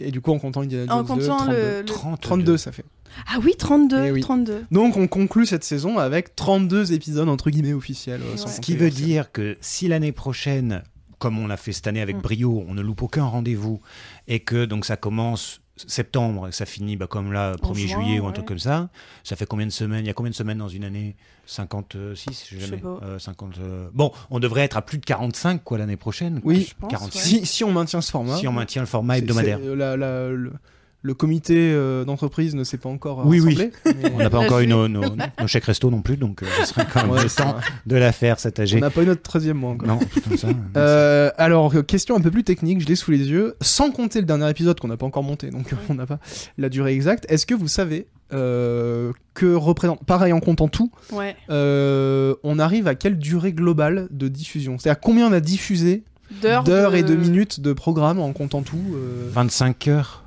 Et 0.01 0.11
du 0.11 0.21
coup, 0.21 0.33
en 0.33 0.39
comptant 0.39 0.63
Indiana 0.63 0.95
En 0.97 1.07
Jones 1.07 1.19
2, 1.19 1.27
comptant 1.27 1.37
32. 1.45 1.53
le, 1.57 1.79
le- 1.81 1.85
32. 1.85 2.17
32, 2.21 2.57
ça 2.57 2.73
fait. 2.73 2.85
Ah 3.27 3.39
oui, 3.43 3.55
32. 3.59 4.05
Eh 4.07 4.11
oui. 4.13 4.21
32. 4.21 4.65
Donc, 4.71 4.97
on 4.97 5.09
conclut 5.09 5.47
cette 5.47 5.65
saison 5.65 5.99
avec 5.99 6.37
32 6.37 6.93
épisodes, 6.93 7.29
entre 7.29 7.51
guillemets, 7.51 7.73
officiels. 7.73 8.21
euh, 8.23 8.33
Ouais. 8.33 8.51
Ce 8.51 8.61
qui 8.61 8.77
veut 8.77 8.91
dire 8.91 9.33
que 9.33 9.57
si 9.61 9.89
l'année 9.89 10.13
prochaine, 10.13 10.83
comme 11.19 11.39
on 11.39 11.47
l'a 11.47 11.57
fait 11.57 11.73
cette 11.73 11.87
année 11.87 12.01
avec 12.01 12.17
Mm. 12.17 12.21
brio, 12.23 12.65
on 12.69 12.75
ne 12.75 12.83
loupe 12.83 13.03
aucun 13.03 13.25
rendez-vous 13.25 13.81
et 14.29 14.41
que 14.41 14.65
donc 14.65 14.85
ça 14.85 14.97
commence 14.97 15.61
septembre 15.89 16.49
et 16.49 16.53
ça 16.53 16.67
finit 16.67 16.97
bah, 16.97 17.07
comme 17.07 17.33
là 17.33 17.55
1er 17.57 17.75
juin, 17.75 18.03
juillet 18.03 18.21
ou 18.21 18.25
un 18.25 18.29
ouais. 18.29 18.33
truc 18.35 18.47
comme 18.47 18.59
ça, 18.59 18.89
ça 19.25 19.37
fait 19.37 19.47
combien 19.47 19.67
de 19.67 19.73
semaines? 19.73 20.05
Il 20.05 20.07
y 20.07 20.11
a 20.11 20.15
combien 20.15 20.31
de 20.31 20.35
semaines 20.37 20.59
dans 20.59 20.69
une 20.69 20.85
année? 20.85 21.17
56 21.47 22.47
je 22.53 22.65
sais 22.65 22.77
pas. 22.77 23.01
Euh, 23.03 23.19
50, 23.19 23.59
euh, 23.59 23.89
Bon, 23.93 24.13
on 24.31 24.39
devrait 24.39 24.63
être 24.63 24.77
à 24.77 24.83
plus 24.83 24.99
de 24.99 25.05
45 25.05 25.63
quoi 25.65 25.79
l'année 25.79 25.97
prochaine. 25.97 26.41
Oui, 26.45 26.67
Je 26.69 26.75
pense, 26.79 26.91
46. 26.91 27.19
Si, 27.19 27.47
si 27.47 27.65
on 27.65 27.73
maintient 27.73 28.01
ce 28.01 28.11
format. 28.11 28.37
Si 28.37 28.47
on 28.47 28.53
maintient 28.53 28.83
le 28.83 28.87
format 28.87 29.19
hebdomadaire. 29.19 29.59
c'est, 29.61 29.69
euh, 29.69 29.75
la- 29.77 29.97
la- 29.97 30.29
le, 30.29 30.53
le 31.03 31.15
comité 31.15 31.55
euh, 31.73 32.05
d'entreprise 32.05 32.55
ne 32.55 32.63
s'est 32.65 32.77
pas 32.77 32.89
encore 32.91 33.21
euh, 33.21 33.25
Oui, 33.27 33.41
oui. 33.41 33.57
mais- 33.87 34.13
On 34.15 34.19
n'a 34.19 34.29
pas 34.29 34.39
encore 34.39 34.59
eu 34.61 34.67
nos, 34.67 34.87
nos, 34.89 35.03
nos 35.41 35.47
chèques 35.47 35.65
resto 35.65 35.91
non 35.91 36.03
plus, 36.03 36.17
donc 36.19 36.43
euh, 36.43 36.47
ce 36.61 36.67
serait 36.67 36.87
quand 36.93 37.03
même 37.03 37.11
Ouais, 37.13 37.23
le 37.23 37.31
temps 37.31 37.57
de 37.87 37.97
la 37.97 38.13
faire 38.13 38.39
cette 38.39 38.59
AG. 38.61 38.75
On 38.77 38.81
n'a 38.81 38.91
pas 38.91 39.03
eu 39.03 39.07
notre 39.07 39.23
13e 39.23 39.55
mois 39.55 39.71
encore. 39.71 39.89
Non, 39.89 39.99
comme 40.29 40.37
ça. 40.37 40.49
Euh, 40.77 41.31
alors, 41.39 41.73
question 41.87 42.17
un 42.17 42.21
peu 42.21 42.31
plus 42.31 42.45
technique, 42.45 42.81
je 42.83 42.87
l'ai 42.87 42.97
sous 42.97 43.11
les 43.11 43.29
yeux. 43.31 43.57
Sans 43.63 43.91
compter 43.91 44.21
le 44.21 44.27
dernier 44.27 44.51
épisode 44.51 44.79
qu'on 44.79 44.89
n'a 44.89 44.97
pas 44.99 45.07
encore 45.07 45.23
monté, 45.23 45.51
donc 45.51 45.73
on 45.89 45.95
n'a 45.95 46.05
pas 46.07 46.19
la 46.59 46.69
durée 46.69 46.93
exacte. 46.93 47.25
Est-ce 47.31 47.47
que 47.47 47.55
vous 47.55 47.69
savez 47.69 48.07
euh, 48.33 49.13
que 49.35 49.55
représente, 49.55 50.05
pareil 50.05 50.33
en 50.35 50.41
comptant 50.41 50.69
tout, 50.69 50.93
Ouais. 51.13 51.35
euh, 51.49 52.35
on 52.45 52.59
arrive 52.59 52.87
à 52.89 52.95
quelle 52.95 53.19
durée 53.19 53.53
globale 53.53 54.07
de 54.11 54.29
diffusion? 54.29 54.77
C'est-à-dire 54.79 55.01
combien 55.01 55.29
on 55.29 55.33
a 55.33 55.41
diffusé 55.41 56.05
D'heures. 56.43 56.63
d'heures 56.63 56.93
de- 56.93 56.97
et 56.99 57.03
de 57.03 57.15
minutes 57.17 57.59
de 57.61 57.73
programme 57.73 58.21
en 58.21 58.33
comptant 58.33 58.63
tout 58.63 58.79
euh, 58.95 59.29
25 59.33 59.89
heures. 59.89 60.23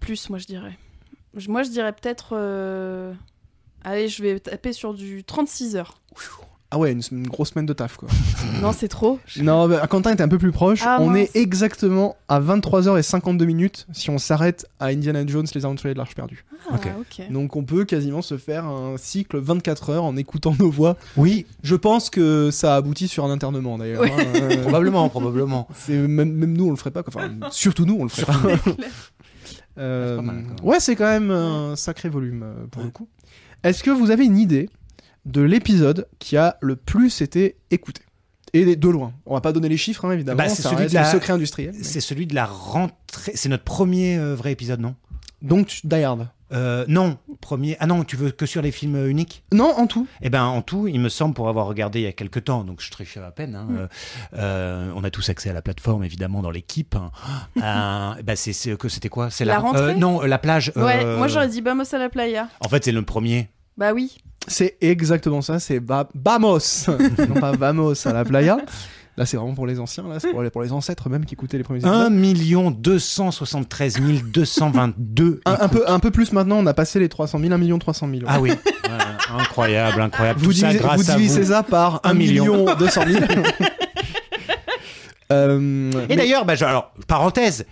Plus, 0.00 0.30
moi, 0.30 0.38
je 0.38 0.46
dirais. 0.46 0.76
Moi, 1.48 1.62
je 1.62 1.70
dirais 1.70 1.92
peut-être. 1.92 2.30
euh, 2.32 3.12
Allez, 3.84 4.08
je 4.08 4.22
vais 4.22 4.40
taper 4.40 4.72
sur 4.72 4.94
du 4.94 5.24
36 5.24 5.76
heures. 5.76 5.94
Ah 6.72 6.78
ouais, 6.78 6.92
une, 6.92 7.00
une 7.10 7.26
grosse 7.26 7.50
semaine 7.50 7.66
de 7.66 7.72
taf 7.72 7.96
quoi. 7.96 8.08
non, 8.62 8.72
c'est 8.72 8.86
trop. 8.86 9.18
non, 9.40 9.66
bah, 9.68 9.84
Quentin 9.88 10.12
était 10.12 10.22
un 10.22 10.28
peu 10.28 10.38
plus 10.38 10.52
proche. 10.52 10.82
Ah, 10.84 10.98
on 11.00 11.10
mince. 11.10 11.34
est 11.34 11.38
exactement 11.40 12.14
à 12.28 12.40
23h52 12.40 13.44
minutes 13.44 13.88
si 13.92 14.08
on 14.10 14.18
s'arrête 14.18 14.66
à 14.78 14.86
Indiana 14.86 15.26
Jones, 15.26 15.46
les 15.52 15.64
aventuriers 15.64 15.94
de 15.94 15.98
l'Arche 15.98 16.14
perdue. 16.14 16.44
Ah, 16.70 16.76
ok. 17.00 17.28
Donc 17.32 17.56
on 17.56 17.64
peut 17.64 17.84
quasiment 17.84 18.22
se 18.22 18.36
faire 18.36 18.66
un 18.66 18.96
cycle 18.98 19.38
24 19.40 19.90
heures 19.90 20.04
en 20.04 20.16
écoutant 20.16 20.54
nos 20.60 20.70
voix. 20.70 20.96
Oui, 21.16 21.44
Je 21.64 21.74
pense 21.74 22.08
que 22.08 22.50
ça 22.52 22.76
aboutit 22.76 23.08
sur 23.08 23.24
un 23.24 23.30
internement 23.32 23.76
d'ailleurs. 23.76 24.02
Ouais. 24.02 24.12
hein, 24.12 24.24
euh, 24.36 24.56
probablement, 24.62 25.08
probablement. 25.08 25.66
c'est 25.74 25.96
même, 25.96 26.32
même 26.32 26.52
nous 26.56 26.66
on 26.68 26.70
le 26.70 26.76
ferait 26.76 26.92
pas. 26.92 27.02
quoi. 27.02 27.12
Enfin, 27.16 27.30
surtout 27.50 27.84
nous 27.84 27.96
on 27.98 28.04
le 28.04 28.10
ferait 28.10 28.26
pas. 28.26 28.70
Euh, 29.78 30.10
C'est 30.10 30.16
pas 30.16 30.22
mal, 30.22 30.42
quand 30.42 30.48
même. 30.62 30.68
ouais, 30.70 30.80
c'est 30.80 30.96
quand 30.96 31.04
même 31.10 31.30
un 31.30 31.76
sacré 31.76 32.08
volume 32.08 32.42
euh, 32.42 32.66
pour 32.70 32.82
le 32.82 32.90
coup. 32.90 33.08
Est-ce 33.62 33.82
que 33.82 33.90
vous 33.90 34.10
avez 34.10 34.24
une 34.24 34.38
idée 34.38 34.68
de 35.26 35.42
l'épisode 35.42 36.06
qui 36.18 36.36
a 36.36 36.56
le 36.60 36.76
plus 36.76 37.20
été 37.22 37.56
écouté? 37.70 38.02
Et 38.52 38.74
de 38.74 38.88
loin. 38.88 39.12
On 39.26 39.34
va 39.34 39.40
pas 39.40 39.52
donner 39.52 39.68
les 39.68 39.76
chiffres 39.76 40.04
hein, 40.06 40.10
évidemment. 40.12 40.38
Bah, 40.38 40.48
c'est 40.48 40.62
celui 40.62 40.86
de 40.88 40.94
la- 40.94 41.04
le 41.04 41.08
secret 41.18 41.32
industriel. 41.34 41.72
mais- 41.76 41.84
C'est 41.84 42.00
celui 42.00 42.26
de 42.26 42.34
la 42.34 42.46
rentrée. 42.46 43.32
C'est 43.36 43.48
notre 43.48 43.62
premier 43.62 44.18
euh, 44.18 44.34
vrai 44.34 44.50
épisode, 44.50 44.80
non? 44.80 44.96
Donc 45.40 45.68
tu- 45.68 45.86
Die 45.86 46.02
Hard. 46.02 46.26
Euh, 46.52 46.84
Non, 46.88 47.18
premier. 47.40 47.76
Ah 47.80 47.86
non, 47.86 48.02
tu 48.04 48.16
veux 48.16 48.30
que 48.30 48.46
sur 48.46 48.62
les 48.62 48.70
films 48.72 48.96
euh, 48.96 49.08
uniques? 49.10 49.44
Non, 49.52 49.72
en 49.76 49.86
tout. 49.86 50.06
Eh 50.22 50.30
ben, 50.30 50.44
en 50.44 50.62
tout, 50.62 50.88
il 50.88 51.00
me 51.00 51.08
semble, 51.08 51.34
pour 51.34 51.48
avoir 51.48 51.66
regardé 51.66 52.00
il 52.00 52.04
y 52.04 52.06
a 52.08 52.12
quelques 52.12 52.44
temps, 52.44 52.64
donc 52.64 52.80
je 52.80 52.90
triche 52.90 53.16
à 53.16 53.30
peine. 53.30 53.54
hein, 53.54 53.66
Mm. 53.70 53.88
euh, 54.34 54.92
on 54.96 55.04
a 55.04 55.10
tous 55.10 55.28
accès 55.28 55.50
à 55.50 55.52
la 55.52 55.62
plateforme, 55.62 56.04
évidemment, 56.04 56.42
dans 56.42 56.50
l'équipe. 56.50 56.96
hein. 56.96 57.10
Euh, 57.62 58.14
eh 58.18 58.22
ben, 58.22 58.36
c'est 58.36 58.52
c'est- 58.52 58.76
que 58.76 58.88
c'était 58.88 59.08
quoi? 59.08 59.30
C'est 59.30 59.44
La 59.44 59.58
rentrée? 59.58 59.80
Euh, 59.82 59.94
Non, 59.94 60.20
la 60.22 60.38
plage. 60.38 60.72
Ouais, 60.76 61.04
euh, 61.04 61.18
moi, 61.18 61.28
j'aurais 61.28 61.48
dit 61.48 61.60
Vamos 61.60 61.84
à 61.94 61.98
la 61.98 62.08
playa. 62.08 62.48
En 62.60 62.68
fait, 62.68 62.84
c'est 62.84 62.92
le 62.92 63.02
premier. 63.02 63.48
Bah 63.76 63.92
oui. 63.92 64.18
C'est 64.48 64.76
exactement 64.80 65.42
ça. 65.42 65.60
C'est 65.60 65.78
va- 65.78 66.08
Vamos. 66.14 66.58
non 67.28 67.40
pas 67.40 67.52
Vamos 67.52 68.06
à 68.08 68.12
la 68.12 68.24
playa. 68.24 68.58
Là, 69.20 69.26
c'est 69.26 69.36
vraiment 69.36 69.52
pour 69.52 69.66
les 69.66 69.78
anciens, 69.80 70.08
là, 70.08 70.18
c'est 70.18 70.30
pour 70.30 70.42
les, 70.42 70.48
pour 70.48 70.62
les 70.62 70.72
ancêtres 70.72 71.10
même 71.10 71.26
qui 71.26 71.34
écoutaient 71.34 71.58
les 71.58 71.62
premiers 71.62 71.84
1 71.84 72.06
épisodes. 72.22 72.80
273 72.80 74.00
222. 74.32 75.42
Un, 75.44 75.56
un 75.60 75.68
peu, 75.68 75.84
un 75.86 75.98
peu 75.98 76.10
plus 76.10 76.32
maintenant, 76.32 76.56
on 76.56 76.64
a 76.64 76.72
passé 76.72 76.98
les 76.98 77.10
300 77.10 77.38
000, 77.38 77.52
1 77.52 77.58
million 77.58 77.78
300 77.78 78.08
000. 78.08 78.22
Ah 78.26 78.40
oui, 78.40 78.50
Voilà, 78.88 79.04
incroyable, 79.38 80.00
incroyable. 80.00 80.40
Vous 80.40 80.46
Tout 80.46 80.52
ça 80.52 80.68
divisez, 80.68 80.82
grâce 80.82 81.02
vous 81.02 81.10
à 81.10 81.14
divisez 81.16 81.42
vous. 81.42 81.48
ça 81.52 81.62
par 81.62 82.00
1 82.02 82.10
Un 82.10 82.14
million. 82.14 82.44
million 82.64 82.74
200 82.76 83.02
000. 83.06 83.24
Euh, 85.32 85.90
Et 85.92 86.06
mais- 86.08 86.16
d'ailleurs, 86.16 86.44
bah, 86.44 86.54
alors, 86.62 86.92
parenthèse, 87.06 87.64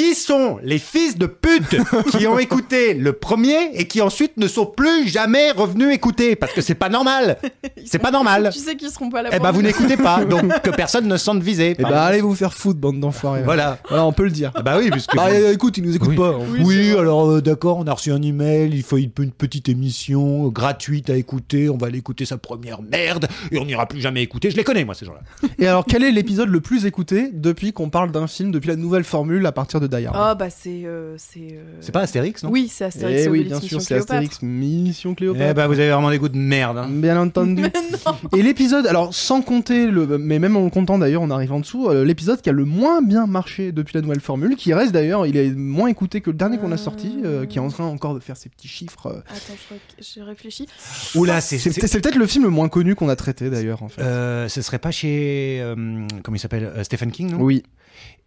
qui 0.00 0.14
sont 0.14 0.58
les 0.62 0.78
fils 0.78 1.18
de 1.18 1.26
pute 1.26 1.76
qui 2.10 2.26
ont 2.26 2.38
écouté 2.48 2.94
le 2.94 3.12
premier 3.12 3.70
et 3.74 3.86
qui 3.86 4.00
ensuite 4.00 4.38
ne 4.38 4.48
sont 4.48 4.64
plus 4.64 5.08
jamais 5.08 5.50
revenus 5.50 5.94
écouter? 5.94 6.36
Parce 6.36 6.52
que 6.54 6.62
c'est 6.62 6.74
pas 6.74 6.88
normal. 6.88 7.36
C'est 7.84 7.98
pas 7.98 8.10
normal. 8.10 8.48
Tu 8.52 8.60
sais 8.60 8.76
qu'ils 8.76 8.88
seront 8.90 9.10
pas 9.10 9.20
là. 9.22 9.28
Eh 9.32 9.38
ben, 9.38 9.50
vous 9.50 9.60
n'écoutez 9.60 9.98
pas, 9.98 10.24
donc 10.24 10.62
que 10.62 10.70
personne 10.70 11.06
ne 11.06 11.16
se 11.18 11.24
sente 11.24 11.42
visé. 11.42 11.74
Eh 11.78 11.82
bah, 11.82 12.04
allez 12.04 12.22
vous 12.22 12.34
faire 12.34 12.54
foutre, 12.54 12.80
bande 12.80 12.98
d'enfoirés. 12.98 13.42
Voilà. 13.42 13.78
Voilà, 13.88 14.06
on 14.06 14.12
peut 14.12 14.24
le 14.24 14.30
dire. 14.30 14.52
Ah 14.54 14.62
Bah 14.62 14.76
oui, 14.78 14.90
puisque. 14.90 15.14
Bah, 15.14 15.28
euh, 15.30 15.52
écoute, 15.52 15.76
ils 15.76 15.84
nous 15.84 15.94
écoutent 15.94 16.08
Oui. 16.10 16.16
pas. 16.16 16.38
Oui, 16.60 16.92
alors 16.96 17.28
euh, 17.28 17.42
d'accord, 17.42 17.76
on 17.78 17.86
a 17.86 17.92
reçu 17.92 18.10
un 18.10 18.22
email, 18.22 18.70
il 18.72 18.82
faut 18.82 18.96
une, 18.96 19.10
une 19.18 19.32
petite 19.32 19.68
émission 19.68 20.46
euh, 20.46 20.50
gratuite 20.50 21.10
à 21.10 21.16
écouter, 21.16 21.68
on 21.68 21.76
va 21.76 21.88
aller 21.88 21.98
écouter 21.98 22.24
sa 22.24 22.38
première 22.38 22.80
merde 22.80 23.28
et 23.50 23.58
on 23.58 23.66
n'ira 23.66 23.86
plus 23.86 24.00
jamais 24.00 24.22
écouter. 24.22 24.50
Je 24.50 24.56
les 24.56 24.64
connais 24.64 24.84
moi 24.84 24.94
ces 24.94 25.04
gens-là. 25.04 25.20
Et 25.58 25.66
alors, 25.66 25.84
quel 25.86 26.02
est 26.04 26.10
l'épisode 26.10 26.48
le 26.48 26.60
plus 26.60 26.86
écouté 26.86 27.28
depuis 27.32 27.72
qu'on 27.74 27.90
parle 27.90 28.10
d'un 28.12 28.26
film, 28.26 28.50
depuis 28.50 28.68
la 28.68 28.76
nouvelle 28.76 29.04
formule 29.04 29.44
à 29.46 29.52
partir 29.52 29.80
de 29.80 29.86
Die 29.90 30.06
Hard 30.06 30.16
Ah 30.18 30.34
bah 30.34 30.48
c'est 30.50 30.82
euh, 30.84 31.14
c'est. 31.18 31.40
euh, 31.52 31.62
C'est 31.80 31.92
pas 31.92 32.00
Astérix, 32.00 32.42
non? 32.44 32.50
Oui, 32.50 32.68
c'est 32.72 32.84
Astérix. 32.86 33.20
Eh 33.20 33.24
et 33.24 33.28
oui, 33.28 33.38
Obélix, 33.40 33.48
bien 33.50 33.56
Mission 33.60 33.78
sûr, 33.78 33.80
c'est 33.86 33.94
Cléopâtre. 33.94 34.12
Astérix 34.12 34.42
Mission 34.42 35.14
Cléopâtre. 35.14 35.46
Eh 35.50 35.54
bah 35.54 35.66
vous 35.66 35.74
avez 35.78 35.90
vraiment 35.90 36.10
des 36.10 36.18
goûts 36.18 36.28
de 36.28 36.36
merde. 36.38 36.78
hein. 36.78 36.88
Bien 36.90 37.20
entendu. 37.20 37.62
Mais 37.62 37.72
non. 38.06 38.16
Et 38.38 38.42
l'épisode, 38.42 38.86
alors 38.86 39.12
sans 39.14 39.42
compter, 39.42 39.86
le, 39.86 40.18
mais 40.18 40.38
même 40.38 40.56
en 40.56 40.64
le 40.64 40.70
comptant 40.70 40.98
d'ailleurs 40.98 41.22
en 41.22 41.30
arrivant 41.30 41.56
en 41.56 41.60
dessous, 41.60 41.88
euh, 41.88 42.04
l'épisode 42.04 42.40
qui 42.40 42.48
a 42.48 42.52
le 42.52 42.64
moins 42.64 43.02
bien 43.02 43.26
marché 43.26 43.72
depuis 43.72 43.94
la 43.94 44.02
nouvelle 44.02 44.20
formule, 44.20 44.56
qui 44.56 44.72
reste 44.74 44.92
d'ailleurs, 44.92 45.26
il 45.26 45.36
est 45.36 45.50
moins 45.50 45.88
écouté 45.88 46.20
que 46.20 46.30
le 46.30 46.36
dernier 46.36 46.58
qu'on 46.58 46.72
a 46.72 46.76
sorti, 46.76 47.20
euh, 47.24 47.46
qui 47.46 47.58
est 47.58 47.60
en 47.60 47.68
train 47.68 47.84
encore 47.84 48.14
de 48.14 48.20
faire 48.20 48.36
ses 48.36 48.48
petits 48.48 48.68
chiffres. 48.68 49.06
euh. 49.06 49.20
Attends, 49.28 49.54
je, 49.68 49.74
re- 49.74 50.18
je 50.18 50.22
réfléchis. 50.22 50.66
Oula, 51.14 51.40
c'est. 51.40 51.58
C'est 51.58 51.72
c'est- 51.72 51.80
peut- 51.80 51.86
c'est 51.86 52.00
peut-être 52.00 52.16
le 52.18 52.26
film 52.26 52.44
le 52.44 52.50
moins 52.50 52.68
connu 52.68 52.94
qu'on 52.94 53.08
a 53.08 53.16
traité 53.16 53.50
d'ailleurs 53.50 53.82
en 53.82 53.88
fait. 53.88 54.00
Euh, 54.02 54.48
ce 54.48 54.62
serait 54.62 54.78
pas 54.78 54.90
chez 54.90 55.58
euh, 55.60 55.74
comment 56.22 56.36
il 56.36 56.40
s'appelle 56.40 56.64
euh, 56.64 56.84
Stephen 56.84 57.10
King, 57.10 57.32
non? 57.32 57.38
Oui. 57.40 57.62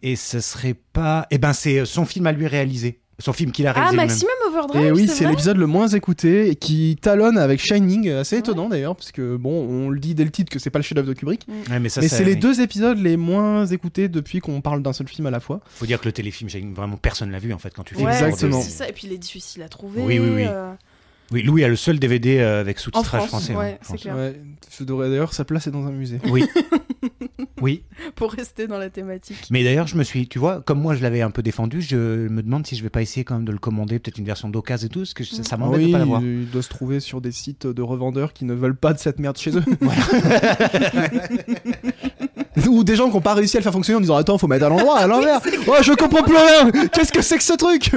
Et 0.02 0.16
ce 0.16 0.40
serait 0.40 0.74
pas. 0.92 1.26
Eh 1.30 1.38
ben 1.44 1.52
c'est 1.52 1.78
euh, 1.80 1.84
son 1.84 2.04
film 2.04 2.26
à 2.26 2.32
lui 2.32 2.46
réaliser, 2.46 3.00
son 3.18 3.32
film 3.32 3.52
qu'il 3.52 3.66
a 3.66 3.70
Ah, 3.70 3.90
réalisé 3.90 3.92
lui-même. 3.92 4.06
Maximum 4.08 4.34
Overdrive. 4.48 4.86
Et 4.86 4.92
oui, 4.92 5.08
c'est 5.08 5.26
l'épisode 5.28 5.56
le 5.58 5.66
moins 5.66 5.88
écouté 5.88 6.56
qui 6.56 6.96
talonne 7.00 7.36
avec 7.38 7.60
Shining, 7.60 8.10
assez 8.10 8.36
Ouais. 8.36 8.40
étonnant 8.40 8.68
d'ailleurs, 8.68 8.96
parce 8.96 9.12
que 9.12 9.36
bon, 9.36 9.50
on 9.68 9.90
le 9.90 9.98
dit 10.00 10.14
dès 10.14 10.24
le 10.24 10.30
titre 10.30 10.50
que 10.50 10.58
c'est 10.58 10.70
pas 10.70 10.78
le 10.78 10.82
chef-d'œuvre 10.84 11.08
de 11.08 11.12
Kubrick, 11.12 11.46
Ouais, 11.70 11.78
mais 11.80 11.88
c'est 11.88 12.24
les 12.24 12.36
deux 12.36 12.60
épisodes 12.60 12.98
les 12.98 13.16
moins 13.16 13.66
écoutés 13.66 14.08
depuis 14.08 14.40
qu'on 14.40 14.60
parle 14.60 14.82
d'un 14.82 14.92
seul 14.92 15.06
film 15.08 15.26
à 15.26 15.30
la 15.30 15.40
fois. 15.40 15.60
Faut 15.66 15.86
dire 15.86 16.00
que 16.00 16.06
le 16.06 16.12
téléfilm, 16.12 16.48
vraiment 16.74 16.96
personne 16.96 17.30
l'a 17.30 17.38
vu 17.38 17.52
en 17.52 17.58
fait 17.58 17.72
quand 17.74 17.84
tu 17.84 17.94
fais. 17.94 18.02
Ouais, 18.04 18.10
Exactement. 18.12 18.60
c'est 18.62 18.70
ça. 18.70 18.88
Et 18.88 18.92
puis 18.92 19.06
il 19.06 19.12
est 19.12 19.18
difficile 19.18 19.62
à 19.62 19.68
trouver. 19.68 20.00
Oui, 20.02 20.18
oui, 20.18 20.30
oui. 20.34 20.44
euh, 20.48 20.72
Oui, 21.30 21.42
Louis 21.42 21.62
a 21.64 21.68
le 21.68 21.76
seul 21.76 21.98
DVD 21.98 22.38
euh, 22.40 22.60
avec 22.60 22.78
sous-titrage 22.78 23.22
En 23.22 23.26
France, 23.26 23.44
français. 23.46 23.54
ouais, 23.56 23.78
je 23.82 23.88
c'est 23.88 23.96
clair. 23.98 24.16
Ouais, 24.16 24.40
ça 24.70 24.84
devrait 24.84 25.08
d'ailleurs 25.10 25.32
sa 25.34 25.44
place 25.44 25.66
est 25.66 25.70
dans 25.70 25.86
un 25.86 25.90
musée. 25.92 26.20
Oui. 26.30 26.44
oui. 27.60 27.82
pour 28.14 28.32
rester 28.32 28.66
dans 28.66 28.78
la 28.78 28.90
thématique. 28.90 29.46
Mais 29.50 29.64
d'ailleurs, 29.64 29.86
je 29.86 29.96
me 29.96 30.04
suis, 30.04 30.28
tu 30.28 30.38
vois, 30.38 30.60
comme 30.60 30.80
moi 30.80 30.94
je 30.94 31.02
l'avais 31.02 31.22
un 31.22 31.30
peu 31.30 31.42
défendu, 31.42 31.80
je 31.82 31.96
me 32.28 32.42
demande 32.42 32.66
si 32.66 32.76
je 32.76 32.82
vais 32.82 32.90
pas 32.90 33.02
essayer 33.02 33.24
quand 33.24 33.34
même 33.34 33.44
de 33.44 33.52
le 33.52 33.58
commander, 33.58 33.98
peut-être 33.98 34.18
une 34.18 34.24
version 34.24 34.48
d'occasion 34.48 34.86
et 34.86 34.90
tout, 34.90 35.00
parce 35.00 35.14
que 35.14 35.24
ça, 35.24 35.42
ça 35.42 35.56
m'embête 35.56 35.80
oui, 35.80 35.86
de 35.88 35.92
pas 35.92 35.98
l'avoir. 35.98 36.22
il 36.22 36.48
doit 36.50 36.62
se 36.62 36.68
trouver 36.68 37.00
sur 37.00 37.20
des 37.20 37.32
sites 37.32 37.66
de 37.66 37.82
revendeurs 37.82 38.32
qui 38.32 38.44
ne 38.44 38.54
veulent 38.54 38.76
pas 38.76 38.92
de 38.92 38.98
cette 38.98 39.18
merde 39.18 39.36
chez 39.38 39.56
eux. 39.56 39.62
Ou 42.68 42.84
des 42.84 42.96
gens 42.96 43.08
qui 43.08 43.14
n'ont 43.14 43.20
pas 43.20 43.34
réussi 43.34 43.56
à 43.56 43.60
le 43.60 43.64
faire 43.64 43.72
fonctionner 43.72 43.98
en 43.98 44.00
disant 44.00 44.16
Attends, 44.16 44.38
faut 44.38 44.46
mettre 44.46 44.66
à 44.66 44.68
l'endroit, 44.68 44.98
à 44.98 45.06
l'envers. 45.06 45.40
Oh, 45.66 45.74
je 45.82 45.92
comprends 45.92 46.22
plus 46.22 46.36
rien. 46.36 46.70
Qu'est-ce 46.88 47.12
que 47.12 47.22
c'est 47.22 47.36
que 47.36 47.42
ce 47.42 47.54
truc? 47.54 47.90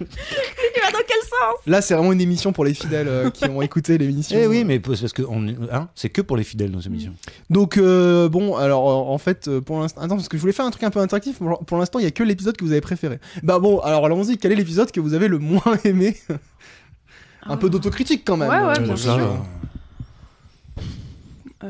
Il 0.00 0.82
va 0.82 0.90
dans 0.92 1.04
quel 1.06 1.22
sens 1.22 1.66
Là, 1.66 1.80
c'est 1.80 1.94
vraiment 1.94 2.12
une 2.12 2.20
émission 2.20 2.52
pour 2.52 2.64
les 2.64 2.74
fidèles 2.74 3.08
euh, 3.08 3.30
qui 3.30 3.44
ont 3.46 3.62
écouté 3.62 3.98
l'émission. 3.98 4.38
Eh 4.40 4.46
oui, 4.46 4.64
mais 4.64 4.80
c'est 4.84 5.00
parce 5.00 5.12
que 5.12 5.22
on, 5.22 5.46
hein, 5.72 5.88
c'est 5.94 6.08
que 6.08 6.20
pour 6.20 6.36
les 6.36 6.44
fidèles 6.44 6.70
dans 6.70 6.78
cette 6.78 6.88
émission. 6.88 7.14
Donc, 7.50 7.76
euh, 7.76 8.28
bon, 8.28 8.56
alors 8.56 8.88
euh, 8.88 9.12
en 9.12 9.18
fait, 9.18 9.50
pour 9.60 9.80
l'instant. 9.80 10.00
Attends, 10.00 10.16
parce 10.16 10.28
que 10.28 10.36
je 10.36 10.40
voulais 10.40 10.52
faire 10.52 10.66
un 10.66 10.70
truc 10.70 10.84
un 10.84 10.90
peu 10.90 11.00
interactif. 11.00 11.38
Pour, 11.38 11.78
l'instant, 11.78 11.98
il 11.98 12.04
y 12.04 12.08
a 12.08 12.10
que 12.10 12.22
l'épisode 12.22 12.56
que 12.56 12.64
vous 12.64 12.72
avez 12.72 12.80
préféré. 12.80 13.18
Bah 13.42 13.58
bon, 13.58 13.80
alors 13.80 14.06
allons-y. 14.06 14.38
Quel 14.38 14.52
est 14.52 14.56
l'épisode 14.56 14.90
que 14.90 15.00
vous 15.00 15.14
avez 15.14 15.28
le 15.28 15.38
moins 15.38 15.78
aimé? 15.84 16.16
Un 17.44 17.56
peu 17.56 17.70
d'autocritique 17.70 18.24
quand 18.26 18.36
même. 18.36 18.48
Ouais, 18.48 18.60
ouais, 18.60 18.80
bien 18.80 18.96
sûr. 18.96 19.44
Euh, 21.64 21.68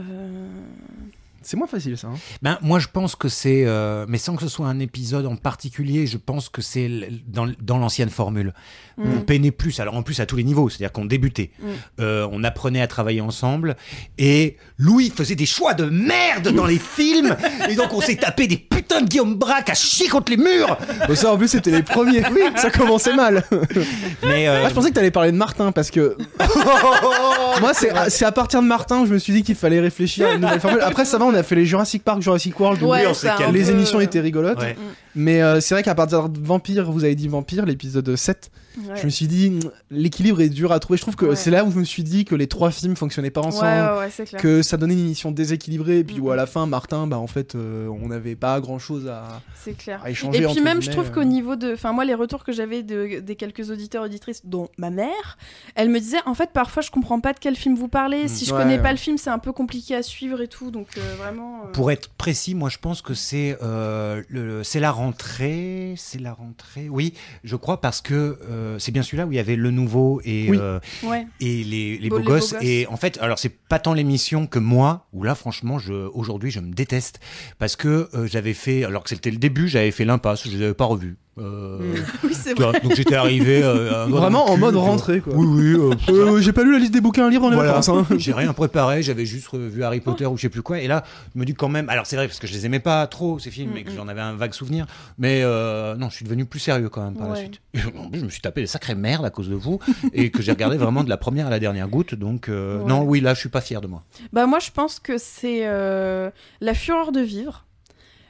C'est 1.49 1.57
moins 1.57 1.67
facile 1.67 1.97
ça. 1.97 2.09
hein. 2.09 2.19
Ben, 2.43 2.59
moi, 2.61 2.79
je 2.79 2.89
pense 2.93 3.17
que 3.17 3.31
c'est, 3.31 3.65
euh, 3.65 4.05
mais 4.07 4.19
sans 4.19 4.37
que 4.37 4.43
ce 4.43 4.49
soit 4.49 4.67
un 4.67 4.81
épisode 4.81 5.25
en 5.25 5.35
particulier, 5.35 6.07
je 6.07 6.19
pense 6.19 6.51
que 6.51 6.61
c'est 6.61 6.91
dans, 7.27 7.49
dans 7.63 7.79
l'ancienne 7.79 8.11
formule. 8.11 8.53
On 8.99 9.07
mm. 9.07 9.25
peinait 9.25 9.51
plus, 9.51 9.81
alors 9.81 9.95
en 9.95 10.03
plus 10.03 10.21
à 10.21 10.27
tous 10.27 10.37
les 10.37 10.45
niveaux, 10.45 10.69
c'est-à-dire 10.69 10.93
qu'on 10.93 11.07
débutait, 11.07 11.51
Mm. 11.59 11.67
Euh, 12.01 12.29
on 12.33 12.45
apprenait 12.45 12.83
à 12.83 12.87
travailler 12.87 13.23
ensemble, 13.23 13.77
et 14.19 14.57
Louis 14.77 15.11
faisait 15.15 15.37
des 15.37 15.47
choix 15.47 15.73
de 15.73 15.85
merde 15.85 16.49
dans 16.49 16.67
les 16.67 16.79
films, 16.79 17.35
et 17.69 17.75
donc 17.77 17.93
on 17.95 18.01
s'est 18.01 18.17
tapé 18.17 18.47
des 18.47 18.59
putains 18.59 19.01
de 19.01 19.09
Guillaume 19.09 19.35
Braque 19.35 19.71
à 19.71 19.75
chier 19.75 20.09
contre 20.09 20.31
les 20.33 20.37
murs. 20.37 20.77
Bon, 21.07 21.15
ça 21.15 21.33
en 21.33 21.39
plus, 21.39 21.49
c'était 21.49 21.71
les 21.71 21.83
premiers. 21.83 22.23
Oui, 22.31 22.43
ça 22.57 22.71
commençait 22.71 23.15
mal. 23.15 23.43
Mais 24.25 24.49
euh, 24.49 24.65
Ah, 24.65 24.69
je 24.69 24.75
pensais 24.75 24.91
que 24.91 24.95
t'allais 24.95 25.11
parler 25.11 25.33
de 25.33 25.37
Martin 25.37 25.73
parce 25.73 25.91
que 25.91 26.17
moi 27.61 27.73
c'est 27.75 27.91
c'est 28.11 28.25
à 28.25 28.33
partir 28.33 28.61
de 28.63 28.67
Martin 28.67 29.03
que 29.03 29.09
je 29.09 29.15
me 29.15 29.19
suis 29.19 29.33
dit 29.33 29.43
qu'il 29.43 29.55
fallait 29.55 29.81
réfléchir 29.81 30.29
à 30.29 30.33
une 30.35 30.41
nouvelle 30.43 30.61
formule. 30.61 30.81
Après 30.83 31.05
ça 31.05 31.19
va, 31.19 31.25
on 31.25 31.35
a 31.35 31.38
fait 31.43 31.55
les 31.55 31.67
Jurassic 31.67 32.05
Park, 32.05 32.23
Jurassic 32.23 32.59
World, 32.59 32.83
Ouais, 32.83 33.07
on 33.07 33.15
ça, 33.15 33.37
les 33.53 33.65
peu, 33.65 33.71
émissions 33.71 34.01
étaient 34.01 34.21
rigolotes. 34.21 34.61
Ouais. 34.61 34.77
Mais 35.15 35.43
euh, 35.43 35.61
c'est 35.61 35.75
vrai 35.75 35.83
qu'à 35.83 35.95
partir 35.95 36.29
de 36.29 36.39
Vampire, 36.39 36.91
vous 36.91 37.05
avez 37.05 37.15
dit 37.15 37.29
Vampire, 37.29 37.67
l'épisode 37.67 38.15
7, 38.15 38.51
Ouais. 38.87 38.97
je 38.97 39.05
me 39.05 39.11
suis 39.11 39.27
dit 39.27 39.51
mm, 39.51 39.61
l'équilibre 39.91 40.41
est 40.41 40.49
dur 40.49 40.73
à 40.73 40.79
trouver. 40.81 40.97
Je 40.97 41.03
trouve 41.03 41.17
que 41.17 41.27
Ouais. 41.27 41.37
c'est 41.37 41.51
là 41.51 41.65
où 41.65 41.71
je 41.71 41.79
me 41.79 41.85
suis 41.85 42.03
dit 42.05 42.25
que 42.25 42.35
les 42.35 42.47
trois 42.47 42.71
films 42.71 42.97
fonctionnaient 42.97 43.31
pas 43.31 43.41
ensemble. 43.43 43.67
ouais, 43.67 43.99
ouais, 44.01 44.11
c'est 44.11 44.25
clair. 44.27 44.41
Que 44.41 44.63
ça 44.63 44.77
donnait 44.77 44.95
une 44.95 45.01
émission 45.01 45.31
déséquilibrée, 45.33 45.99
et 45.99 46.05
puis 46.05 46.21
où 46.21 46.27
Mhm. 46.27 46.33
à 46.33 46.37
la 46.37 46.47
fin, 46.47 46.67
Martin, 46.67 47.07
bah 47.07 47.19
en 47.19 47.27
fait, 47.27 47.55
euh, 47.55 47.89
on 47.89 48.09
n'avait 48.09 48.37
pas 48.37 48.61
grand 48.61 48.79
chose 48.79 49.07
à. 49.09 49.41
Clair. 49.79 50.01
à 50.03 50.09
échanger, 50.11 50.43
Et 50.43 50.47
puis 50.47 50.63
même, 50.63 50.81
je 50.81 50.91
trouve 50.91 51.09
euh. 51.09 51.11
qu'au 51.11 51.25
niveau 51.25 51.55
de, 51.55 51.75
enfin 51.75 51.93
moi, 51.93 52.07
les 52.07 52.15
retours 52.15 52.43
que 52.43 52.53
j'avais 52.53 52.83
de, 52.83 53.21
des 53.21 53.37
quelques 53.37 53.69
auditeurs 53.71 54.03
auditrices, 54.05 54.41
dont 54.47 54.71
ma 54.79 54.89
mère, 54.89 55.37
elle 55.75 55.91
me 55.91 55.99
disait, 56.01 56.17
en 56.25 56.33
fait, 56.33 56.53
parfois, 56.55 56.83
je 56.83 56.91
comprends 56.91 57.21
pas 57.21 57.35
de 57.35 57.39
quel 57.39 57.55
film 57.55 57.75
vous 57.75 57.89
parlez. 57.89 58.29
Si 58.29 58.47
je 58.47 58.53
Mm. 58.53 58.57
Ouais, 58.57 58.63
connais 58.63 58.77
ouais. 58.77 58.83
pas 58.83 58.93
le 58.93 58.97
film, 58.97 59.19
c'est 59.19 59.29
un 59.29 59.39
peu 59.39 59.53
compliqué 59.53 59.95
à 59.95 60.03
suivre 60.03 60.41
et 60.41 60.49
tout. 60.49 60.71
Donc 60.71 60.89
euh, 60.97 61.01
vraiment. 61.19 61.65
euh, 61.67 61.73
Pour 61.73 61.91
être 61.91 62.09
précis, 62.15 62.55
moi 62.55 62.71
je 62.71 62.79
pense 62.79 63.03
que 63.03 63.13
c'est 63.13 63.59
euh, 63.63 64.23
le- 64.31 64.65
c'est 64.65 64.81
la 64.81 64.91
rentrée, 64.91 65.95
c'est 65.99 66.21
la 66.21 66.33
rentrée. 66.33 66.89
Oui, 66.89 67.13
je 67.45 67.57
crois 67.57 67.81
parce 67.83 68.01
que 68.01 68.39
euh, 68.69 68.79
c'est 68.79 68.93
bien 68.93 69.03
celui-là 69.03 69.27
où 69.27 69.33
il 69.33 69.37
y 69.37 69.39
avait 69.41 69.57
le 69.57 69.71
nouveau 69.71 70.21
et 70.25 70.49
Oui. 70.51 70.57
euh, 70.61 70.79
Ouais. 71.03 71.27
et 71.41 71.65
les, 71.65 71.99
les 71.99 72.09
Beau- 72.09 72.17
beaux 72.17 72.19
les 72.21 72.25
beaux 72.27 72.33
gosses. 72.35 72.53
gosses. 72.53 72.63
Et 72.63 72.87
en 72.89 72.97
fait, 72.97 73.19
alors 73.21 73.39
c'est 73.39 73.49
pas 73.69 73.79
tant 73.79 73.95
l'émission 73.95 74.47
que 74.47 74.59
moi 74.59 75.07
où 75.13 75.23
là 75.23 75.35
franchement, 75.35 75.79
je 75.79 75.93
aujourd'hui 75.93 76.51
je 76.51 76.61
me 76.61 76.73
déteste 76.73 77.21
parce 77.59 77.75
que 77.77 78.09
euh, 78.15 78.27
j'avais 78.27 78.55
fait 78.55 78.85
alors 78.85 79.03
que 79.03 79.09
c'était 79.11 79.31
le 79.31 79.39
début, 79.39 79.69
j'avais 79.69 79.91
fait 79.91 80.05
l'impasse, 80.05 80.47
je 80.49 80.57
les 80.57 80.63
avais 80.63 80.75
pas 80.75 80.85
revus. 80.85 81.17
Euh, 81.41 81.79
Oui, 82.25 82.33
c'est 82.35 82.55
vrai. 82.59 82.81
donc 82.81 82.95
j'étais 82.95 83.15
arrivé 83.15 83.63
euh, 83.63 84.07
Vraiment 84.09 84.47
en 84.51 84.55
cul, 84.55 84.61
mode 84.61 84.77
rentrée, 84.77 85.21
quoi. 85.21 85.35
Oui, 85.37 85.47
oui. 85.47 85.75
euh, 85.81 85.95
Euh, 86.37 86.41
J'ai 86.41 86.53
pas 86.53 86.63
lu 86.65 86.73
la 86.73 86.79
liste 86.79 86.93
des 86.93 87.01
bouquins 87.01 87.27
à 87.27 87.31
lire 87.31 87.41
dans 87.41 87.49
les 87.51 87.55
voilà. 87.57 87.73
vacances. 87.73 87.89
hein. 87.89 88.07
J'ai 88.17 88.33
rien 88.33 88.53
préparé, 88.53 89.03
j'avais 89.03 89.27
juste 89.27 89.49
revu 89.49 89.83
Harry 89.85 90.01
Potter 90.01 90.27
ou 90.27 90.37
je 90.37 90.43
sais 90.43 90.49
plus 90.49 90.63
quoi. 90.63 90.81
Et 90.81 90.87
là, 90.89 91.05
je 91.35 91.41
me 91.41 91.45
dis 91.45 91.55
quand 91.55 91.69
même. 91.69 91.89
Alors 91.89 92.07
c'est 92.07 92.17
vrai 92.17 92.27
parce 92.27 92.39
que 92.39 92.47
je 92.47 92.53
les 92.53 92.67
aimais 92.67 92.81
pas 92.81 93.07
trop 93.07 93.39
ces 93.39 93.51
films 93.51 93.73
Mm, 93.73 93.77
et 93.77 93.85
que 93.85 93.91
mm. 93.91 93.97
j'en 93.97 94.09
avais 94.09 94.21
un 94.21 94.35
vague 94.35 94.53
souvenir. 94.55 94.87
Mais 95.19 95.41
euh, 95.43 95.95
non, 95.97 96.09
je 96.11 96.15
suis 96.17 96.25
devenu 96.25 96.45
plus 96.45 96.61
sérieux 96.61 96.89
quand 96.89 97.03
même 97.05 97.15
par 97.17 97.29
la 97.29 97.37
suite. 97.37 97.61
Et 97.75 97.79
en 97.99 98.09
plus, 98.09 98.21
je 98.21 98.25
me 98.25 98.31
suis 98.31 98.41
tapé 98.41 98.61
des 98.61 98.67
sacrées 98.67 98.95
merdes 98.95 99.25
à 99.25 99.31
cause 99.31 99.49
de 99.49 99.55
vous 99.55 99.79
et 100.13 100.31
que 100.31 100.43
j'ai 100.43 100.53
regardé 100.53 100.77
vraiment 100.77 101.05
de 101.05 101.09
la 101.09 101.17
première 101.17 101.47
à 101.47 101.51
la 101.51 101.59
dernière 101.61 101.89
goutte. 101.89 102.15
Donc 102.15 102.49
euh, 102.49 102.79
Ouais. 102.79 102.85
non, 102.89 103.03
oui, 103.03 103.21
là, 103.21 103.35
je 103.35 103.41
suis 103.41 103.49
pas 103.49 103.61
fier 103.61 103.81
de 103.81 103.87
moi. 103.87 104.03
Bah 104.33 104.47
moi 104.47 104.59
je 104.59 104.71
pense 104.71 104.99
que 105.01 105.19
c'est 105.19 105.61
euh, 105.65 106.31
la 106.61 106.75
fureur 106.75 107.13
de 107.13 107.21
vivre. 107.21 107.65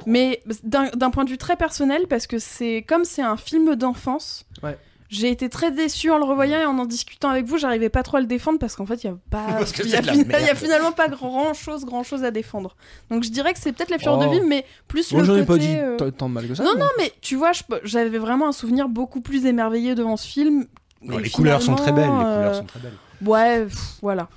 Mais 0.08 0.42
d'un 0.64 1.10
point 1.10 1.24
de 1.24 1.30
vue 1.30 1.38
très 1.38 1.56
personnel, 1.56 2.06
parce 2.08 2.26
que 2.26 2.38
c'est 2.38 2.84
comme 2.88 3.04
c'est 3.04 3.22
un 3.22 3.36
film 3.36 3.74
d'enfance, 3.76 4.46
Ouais. 4.62 4.76
j'ai 5.10 5.30
été 5.30 5.48
très 5.48 5.70
déçue 5.70 6.10
en 6.10 6.16
le 6.18 6.24
revoyant 6.24 6.58
et 6.60 6.64
en 6.64 6.78
en 6.78 6.86
discutant 6.86 7.28
avec 7.28 7.44
vous, 7.46 7.58
j'arrivais 7.58 7.90
pas 7.90 8.02
trop 8.02 8.16
à 8.16 8.20
le 8.20 8.26
défendre 8.26 8.58
parce 8.58 8.74
qu'en 8.74 8.86
fait 8.86 9.04
il 9.04 9.08
y 9.08 9.10
a 9.10 9.16
pas, 9.30 9.46
il 9.84 9.90
y, 9.90 9.94
a 9.96 10.52
y 10.52 10.56
finalement 10.56 10.92
pas 10.92 11.08
grand 11.08 11.52
chose, 11.54 11.84
grand 11.84 12.02
chose 12.02 12.24
à 12.24 12.30
défendre. 12.30 12.74
Donc 13.10 13.22
je 13.22 13.30
dirais 13.30 13.52
que 13.52 13.58
c'est 13.60 13.72
peut-être 13.72 13.90
la 13.90 13.98
fureur 13.98 14.18
Oh. 14.18 14.24
de 14.24 14.30
vivre, 14.30 14.46
mais 14.48 14.64
plus 14.88 15.12
Moi 15.12 15.22
le 15.22 15.28
côté. 15.28 15.44
pas 15.44 15.58
dit 15.58 15.76
euh, 15.76 16.10
tant 16.10 16.28
de 16.28 16.34
mal 16.34 16.48
que 16.48 16.54
ça. 16.54 16.64
Non, 16.64 16.74
non, 16.78 16.88
mais 16.98 17.12
tu 17.20 17.36
vois, 17.36 17.52
j'avais 17.84 18.18
vraiment 18.18 18.48
un 18.48 18.52
souvenir 18.52 18.88
beaucoup 18.88 19.20
plus 19.20 19.44
émerveillé 19.46 19.94
devant 19.94 20.16
ce 20.16 20.26
film. 20.26 20.66
Non, 21.02 21.18
les 21.18 21.30
couleurs 21.30 21.62
sont 21.62 21.74
très 21.76 21.92
belles. 21.92 22.04
Les 22.04 22.10
couleurs 22.10 22.54
sont 22.56 22.64
très 22.64 22.80
belles. 22.80 22.92
Ouais, 23.24 23.64
pff, 23.64 23.96
voilà. 24.02 24.28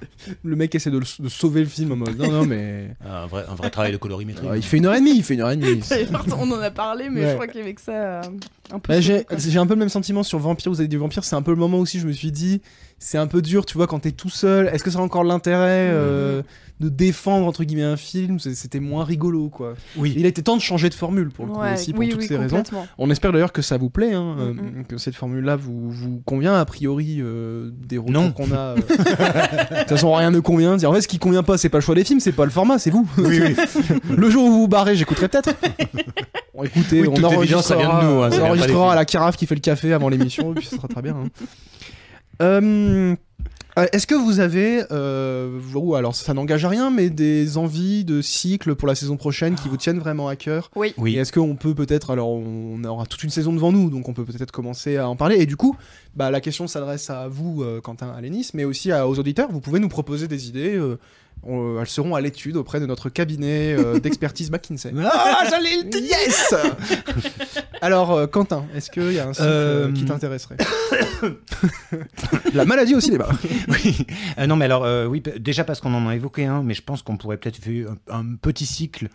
Le 0.44 0.56
mec 0.56 0.74
essaie 0.74 0.90
de, 0.92 0.98
le- 0.98 1.24
de 1.24 1.30
sauver 1.30 1.62
le 1.62 1.68
film 1.68 1.92
en 1.92 1.96
mode 1.98 2.18
non, 2.18 2.32
non, 2.32 2.46
mais. 2.46 2.90
Un 3.06 3.28
vrai, 3.28 3.44
un 3.50 3.56
vrai 3.56 3.70
travail 3.70 3.92
de 3.92 3.98
colorimétrie. 3.98 4.48
Ah, 4.50 4.58
il 4.58 4.64
fait 4.64 4.78
une 4.78 4.86
heure 4.86 4.96
et 4.96 5.00
demie, 5.00 5.16
il 5.16 5.24
fait 5.24 5.36
une 5.36 5.42
heure 5.42 5.52
et 5.52 5.58
demie. 5.58 5.82
on 6.38 6.52
en 6.52 6.60
a 6.62 6.72
parlé, 6.72 7.10
mais 7.10 7.22
Ouais. 7.22 7.28
je 7.30 7.34
crois 7.36 7.48
qu'il 7.48 7.60
y 7.60 7.64
avait 7.64 7.74
que 7.74 7.82
ça 7.82 7.92
euh, 7.92 8.22
un 8.74 8.80
peu. 8.80 8.94
Ouais, 8.94 9.02
sauvé, 9.02 9.26
j'ai 9.38 9.60
un 9.60 9.66
peu 9.68 9.74
le 9.74 9.80
même 9.80 9.90
sentiment 9.90 10.24
sur 10.24 10.40
Vampire. 10.40 10.72
Vous 10.72 10.80
avez 10.80 10.88
dit 10.88 10.96
Vampire, 10.96 11.24
c'est 11.24 11.36
un 11.36 11.42
peu 11.42 11.52
le 11.52 11.58
moment 11.58 11.78
aussi. 11.80 12.00
Je 12.00 12.08
me 12.08 12.12
suis 12.14 12.32
dit, 12.32 12.62
c'est 13.00 13.18
un 13.18 13.28
peu 13.28 13.42
dur, 13.42 13.66
tu 13.66 13.78
vois, 13.78 13.88
quand 13.88 14.00
t'es 14.00 14.12
tout 14.12 14.30
seul. 14.30 14.68
Est-ce 14.68 14.84
que 14.84 14.90
ça 14.92 15.00
a 15.00 15.02
encore 15.02 15.24
l'intérêt 15.24 15.90
euh, 15.92 16.42
de 16.80 16.90
défendre 16.90 17.46
entre 17.46 17.64
guillemets 17.64 17.84
un 17.84 17.98
film 17.98 18.40
C'est- 18.40 18.56
C'était 18.56 18.80
moins 18.80 19.04
rigolo, 19.04 19.50
quoi. 19.50 19.76
Oui. 19.98 20.14
Il 20.18 20.26
a 20.26 20.30
été 20.30 20.42
temps 20.42 20.58
de 20.58 20.62
changer 20.62 20.90
de 20.90 20.94
formule 20.96 21.30
pour 21.30 21.46
le 21.46 21.52
coup 21.52 21.60
Ouais, 21.60 21.74
aussi 21.74 21.92
pour 21.92 22.00
oui, 22.00 22.10
toutes 22.10 22.22
oui, 22.22 22.28
ces 22.28 22.38
raisons. 22.38 22.58
complètement. 22.58 22.88
On 22.98 23.10
espère 23.12 23.32
d'ailleurs 23.32 23.52
que 23.54 23.62
ça 23.62 23.78
vous 23.78 23.90
plaît, 23.90 24.14
hein, 24.14 24.36
euh, 24.40 24.54
Mm, 24.54 24.86
que 24.88 24.98
cette 24.98 25.16
formule-là 25.16 25.56
vous, 25.56 25.92
vous 25.92 26.22
convient 26.26 26.56
a 26.56 26.66
priori 26.66 27.18
euh, 27.20 27.70
des 27.74 27.98
retours 27.98 28.12
Non. 28.14 28.32
qu'on 28.32 28.52
a. 28.52 28.71
euh. 28.72 28.76
De 29.76 29.80
toute 29.80 29.90
façon, 29.90 30.14
rien 30.14 30.32
ne 30.32 30.40
convient. 30.40 30.78
Dire 30.78 30.90
en 30.90 30.94
fait, 30.94 31.02
ce 31.02 31.08
qui 31.08 31.20
convient 31.20 31.44
pas, 31.44 31.58
c'est 31.58 31.70
pas 31.70 31.78
le 31.78 31.82
choix 31.84 31.96
des 31.96 32.04
films, 32.04 32.20
c'est 32.20 32.32
pas 32.32 32.46
le 32.46 32.52
format, 32.52 32.80
c'est 32.80 32.90
vous. 32.90 33.08
le 33.18 34.30
jour 34.30 34.46
où 34.46 34.52
vous 34.52 34.60
vous 34.62 34.68
barrez, 34.68 34.96
j'écouterai 34.96 35.28
peut-être. 35.28 35.50
Bon, 36.54 36.64
écoutez, 36.64 37.02
Oui, 37.02 37.08
on 37.10 37.16
ça 37.16 37.28
enregistrera, 37.28 37.76
vient 37.78 37.88
de 38.02 38.06
nous, 38.14 38.22
hein, 38.24 38.30
on 38.34 38.42
enregistrera 38.46 38.92
à 38.92 38.96
la 38.96 39.06
carafe 39.06 39.38
qui 39.38 39.46
fait 39.48 39.56
le 39.56 39.62
café 39.62 39.94
avant 39.94 40.10
l'émission, 40.10 40.52
et 40.52 40.56
puis 40.56 40.66
ça 40.66 40.76
sera 40.76 40.88
très 40.90 41.02
bien. 41.02 41.16
hein. 41.16 41.46
Euh, 42.42 43.16
Est-ce 43.78 44.06
que 44.06 44.16
vous 44.16 44.40
avez, 44.42 44.84
euh, 44.92 45.50
vous- 45.62 45.96
alors 45.96 46.14
ça 46.14 46.34
n'engage 46.34 46.66
à 46.66 46.70
rien, 46.70 46.92
mais 46.92 47.10
des 47.10 47.58
envies 47.58 48.04
de 48.04 48.22
cycle 48.22 48.76
pour 48.76 48.88
la 48.88 48.96
saison 48.96 49.16
prochaine 49.18 49.56
qui 49.56 49.70
vous 49.70 49.78
tiennent 49.78 50.00
vraiment 50.00 50.28
à 50.28 50.36
cœur? 50.36 50.70
Oui. 50.76 50.94
Oui. 50.98 51.16
et 51.16 51.20
est-ce 51.20 51.32
qu'on 51.32 51.56
peut 51.56 51.74
peut-être, 51.74 52.12
alors 52.12 52.30
on 52.30 52.84
aura 52.84 53.06
toute 53.06 53.24
une 53.24 53.30
saison 53.30 53.54
devant 53.54 53.72
nous, 53.72 53.90
donc 53.90 54.10
on 54.10 54.14
peut 54.14 54.26
peut-être 54.26 54.52
commencer 54.52 54.98
à 54.98 55.08
en 55.08 55.16
parler. 55.16 55.38
Et 55.38 55.46
du 55.46 55.56
coup, 55.56 55.76
bah, 56.16 56.30
la 56.32 56.42
question 56.42 56.68
s'adresse 56.68 57.10
à 57.10 57.28
vous, 57.30 57.64
euh, 57.64 57.80
Quentin 57.82 58.10
Alénis, 58.10 58.52
mais 58.54 58.66
aussi 58.66 58.92
à- 58.92 59.08
aux 59.08 59.18
auditeurs. 59.18 59.50
Vous 59.52 59.62
pouvez 59.62 59.80
nous 59.80 59.90
proposer 59.90 60.28
des 60.28 60.50
idées. 60.50 60.76
euh, 60.76 60.98
on- 61.44 61.80
elles 61.80 61.88
seront 61.88 62.16
à 62.16 62.22
l'étude 62.22 62.56
auprès 62.58 62.80
de 62.80 62.86
notre 62.86 63.10
cabinet 63.10 63.76
euh, 63.78 64.00
d'expertise 64.04 64.52
McKinsey. 64.52 64.92
Ah, 65.04 65.44
j'allais 65.50 65.78
le 65.78 65.90
dire 65.90 66.02
Yes 66.02 66.54
Alors, 67.82 68.12
euh, 68.12 68.28
Quentin, 68.28 68.66
est-ce 68.76 68.92
qu'il 68.92 69.12
y 69.14 69.20
a 69.20 69.28
un 69.28 69.34
cycle 69.34 69.48
euh, 69.48 69.88
Euh, 69.88 69.92
qui 69.94 70.06
t'intéresserait 70.06 70.58
La 72.54 72.66
maladie 72.66 72.96
aussi, 72.96 73.12
les 73.12 73.18
bas. 73.18 73.30
Oui. 73.70 74.06
Euh, 74.38 74.48
non, 74.48 74.56
mais 74.56 74.66
alors, 74.66 74.84
euh, 74.86 75.06
oui, 75.06 75.22
déjà 75.40 75.64
parce 75.64 75.80
qu'on 75.82 75.94
en 75.94 76.08
a 76.08 76.16
évoqué 76.16 76.46
un, 76.46 76.64
mais 76.64 76.74
je 76.74 76.82
pense 76.82 77.02
qu'on 77.02 77.18
pourrait 77.18 77.38
peut-être 77.38 77.58
faire 77.58 77.92
un, 78.10 78.20
un 78.20 78.36
petit 78.36 78.66
cycle. 78.66 79.10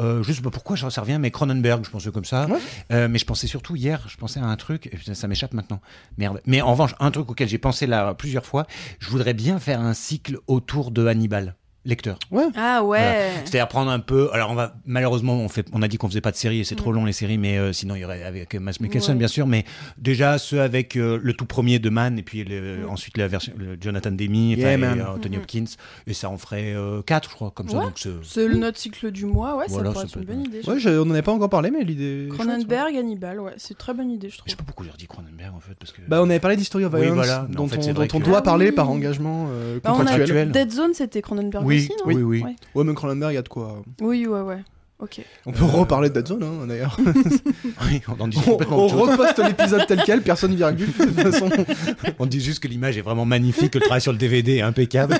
Euh, 0.00 0.22
je 0.22 0.32
sais 0.32 0.42
pas 0.42 0.50
pourquoi, 0.50 0.76
j'en 0.76 0.88
rien, 1.02 1.18
mais 1.18 1.30
Cronenberg, 1.30 1.84
je 1.84 1.90
pensais 1.90 2.10
comme 2.10 2.24
ça. 2.24 2.46
Ouais. 2.46 2.58
Euh, 2.92 3.08
mais 3.08 3.18
je 3.18 3.24
pensais 3.24 3.46
surtout 3.46 3.76
hier, 3.76 4.04
je 4.08 4.16
pensais 4.16 4.40
à 4.40 4.44
un 4.44 4.56
truc, 4.56 4.86
et 4.86 4.96
putain, 4.96 5.14
ça 5.14 5.28
m'échappe 5.28 5.54
maintenant. 5.54 5.80
Merde. 6.16 6.40
Mais 6.46 6.60
en 6.60 6.70
revanche, 6.72 6.94
un 7.00 7.10
truc 7.10 7.30
auquel 7.30 7.48
j'ai 7.48 7.58
pensé 7.58 7.86
là 7.86 8.14
plusieurs 8.14 8.46
fois, 8.46 8.66
je 8.98 9.10
voudrais 9.10 9.34
bien 9.34 9.58
faire 9.58 9.80
un 9.80 9.94
cycle 9.94 10.38
autour 10.46 10.90
de 10.90 11.06
Hannibal, 11.06 11.56
lecteur. 11.88 12.18
Ah 12.54 12.84
ouais. 12.84 13.30
C'est-à-dire 13.44 13.66
prendre 13.68 13.90
un 13.90 13.98
peu. 13.98 14.28
Alors 14.32 14.50
on 14.50 14.54
va 14.54 14.74
malheureusement 14.86 15.34
on 15.38 15.48
fait 15.48 15.66
on 15.72 15.82
a 15.82 15.88
dit 15.88 15.96
qu'on 15.96 16.08
faisait 16.08 16.20
pas 16.20 16.30
de 16.30 16.36
séries 16.36 16.60
et 16.60 16.64
c'est 16.64 16.76
trop 16.76 16.92
Mm. 16.92 16.94
long 16.94 17.04
les 17.06 17.12
séries 17.12 17.38
mais 17.38 17.58
euh, 17.58 17.72
sinon 17.72 17.94
il 17.96 18.00
y 18.00 18.04
aurait 18.04 18.22
avec 18.22 18.54
Mads 18.54 18.72
Mikkelsen 18.80 19.14
Ouais. 19.14 19.18
bien 19.18 19.28
sûr 19.28 19.46
mais 19.46 19.64
déjà 19.96 20.38
ceux 20.38 20.60
avec 20.60 20.96
euh, 20.96 21.18
le 21.22 21.32
tout 21.32 21.46
premier 21.46 21.78
de 21.78 21.90
Man 21.90 22.18
et 22.18 22.22
puis 22.22 22.44
le- 22.44 22.86
Mm. 22.86 22.90
ensuite 22.90 23.16
la 23.16 23.26
version 23.26 23.52
le 23.56 23.76
Jonathan 23.80 24.10
Demi 24.12 24.54
Yeah, 24.54 24.72
et, 24.74 24.76
man. 24.76 25.00
euh, 25.00 25.14
Anthony 25.14 25.36
Mhm. 25.36 25.42
Hopkins 25.42 25.64
et 26.06 26.12
ça 26.14 26.28
en 26.30 26.36
ferait 26.38 26.74
euh, 26.74 27.02
quatre 27.02 27.30
je 27.30 27.34
crois 27.34 27.50
comme 27.50 27.68
ça 27.68 27.78
Ouais. 27.78 27.84
donc 27.84 27.94
c'est- 27.98 28.08
C'est 28.22 28.46
le 28.46 28.56
notre 28.56 28.78
cycle 28.78 29.10
du 29.10 29.24
mois, 29.24 29.56
ouais, 29.56 29.64
Voilà, 29.68 29.86
ça 29.88 29.92
pourrait 29.92 30.06
ça 30.06 30.10
être 30.12 30.18
une 30.18 30.24
bonne 30.24 30.44
idée. 30.44 30.60
Ouais, 30.68 30.78
je- 30.78 30.88
on 31.00 31.04
n'en 31.06 31.12
avait 31.12 31.22
pas 31.22 31.32
encore 31.32 31.48
parlé, 31.50 31.70
mais 31.70 31.82
l'idée. 31.84 32.28
ouais. 32.30 32.36
Cronenberg, 32.36 32.94
Hannibal, 32.96 33.40
ouais, 33.40 33.52
c'est 33.56 33.70
une 33.70 33.76
très 33.76 33.94
bonne 33.94 34.10
idée, 34.10 34.28
je 34.28 34.34
je 34.34 34.38
trouve. 34.38 34.50
sais 34.50 34.56
pas 34.56 34.64
pourquoi 34.64 34.84
j'ai 34.86 34.92
redit 34.92 35.06
Cronenberg 35.06 35.54
en 35.54 35.60
fait 35.60 35.74
parce 35.78 35.92
que 35.92 36.00
Bah, 36.06 36.20
on 36.22 36.28
avait 36.28 36.40
parlé 36.40 36.56
d'History 36.56 36.84
of 36.84 36.92
Oui, 36.92 37.00
Violence, 37.00 37.16
voilà, 37.16 37.46
mais 37.48 37.56
en 37.56 37.58
dont, 37.62 37.68
fait, 37.68 37.78
on, 37.78 37.82
c'est 37.82 37.92
dont 37.94 38.06
on 38.14 38.20
doit 38.20 38.38
Ah 38.38 38.42
parler 38.42 38.66
oui. 38.66 38.72
par 38.72 38.90
engagement 38.90 39.46
Bah, 39.82 39.90
on 39.92 39.94
a 39.94 39.98
contractuel. 39.98 40.50
Dead 40.52 40.70
Zone, 40.70 40.92
c'était 40.94 41.22
Cronenberg 41.22 41.64
Oui, 41.66 41.77
aussi, 41.78 41.92
non 41.98 42.04
oui, 42.06 42.14
oui. 42.16 42.42
Ouais. 42.42 42.56
Ouais, 42.74 42.84
mais 42.84 42.94
Cronenberg, 42.94 43.32
il 43.32 43.36
y 43.36 43.38
a 43.38 43.42
de 43.42 43.48
quoi. 43.48 43.82
Oui, 44.00 44.26
ouais, 44.26 44.40
ouais. 44.40 44.62
Ok. 45.00 45.20
On 45.46 45.52
peut 45.52 45.64
reparler 45.64 46.08
de 46.08 46.14
Dead 46.14 46.26
Zone, 46.26 46.42
hein, 46.42 46.66
d'ailleurs. 46.66 46.98
Oui, 47.86 48.02
on 48.08 48.20
en 48.20 48.26
dit 48.26 48.36
on 48.38 48.50
complètement 48.50 48.78
on 48.78 48.84
autre 48.86 48.98
chose. 48.98 49.10
reposte 49.10 49.38
l'épisode 49.38 49.86
tel 49.86 50.02
quel, 50.04 50.22
personne 50.22 50.56
virgule, 50.56 50.88
de 50.88 51.04
toute 51.04 51.20
façon. 51.20 51.48
On 52.18 52.26
dit 52.26 52.40
juste 52.40 52.60
que 52.60 52.68
l'image 52.68 52.98
est 52.98 53.02
vraiment 53.02 53.24
magnifique 53.24 53.70
que 53.70 53.78
le 53.78 53.84
travail 53.84 54.00
sur 54.00 54.10
le 54.10 54.18
DVD 54.18 54.56
est 54.56 54.62
impeccable 54.62 55.16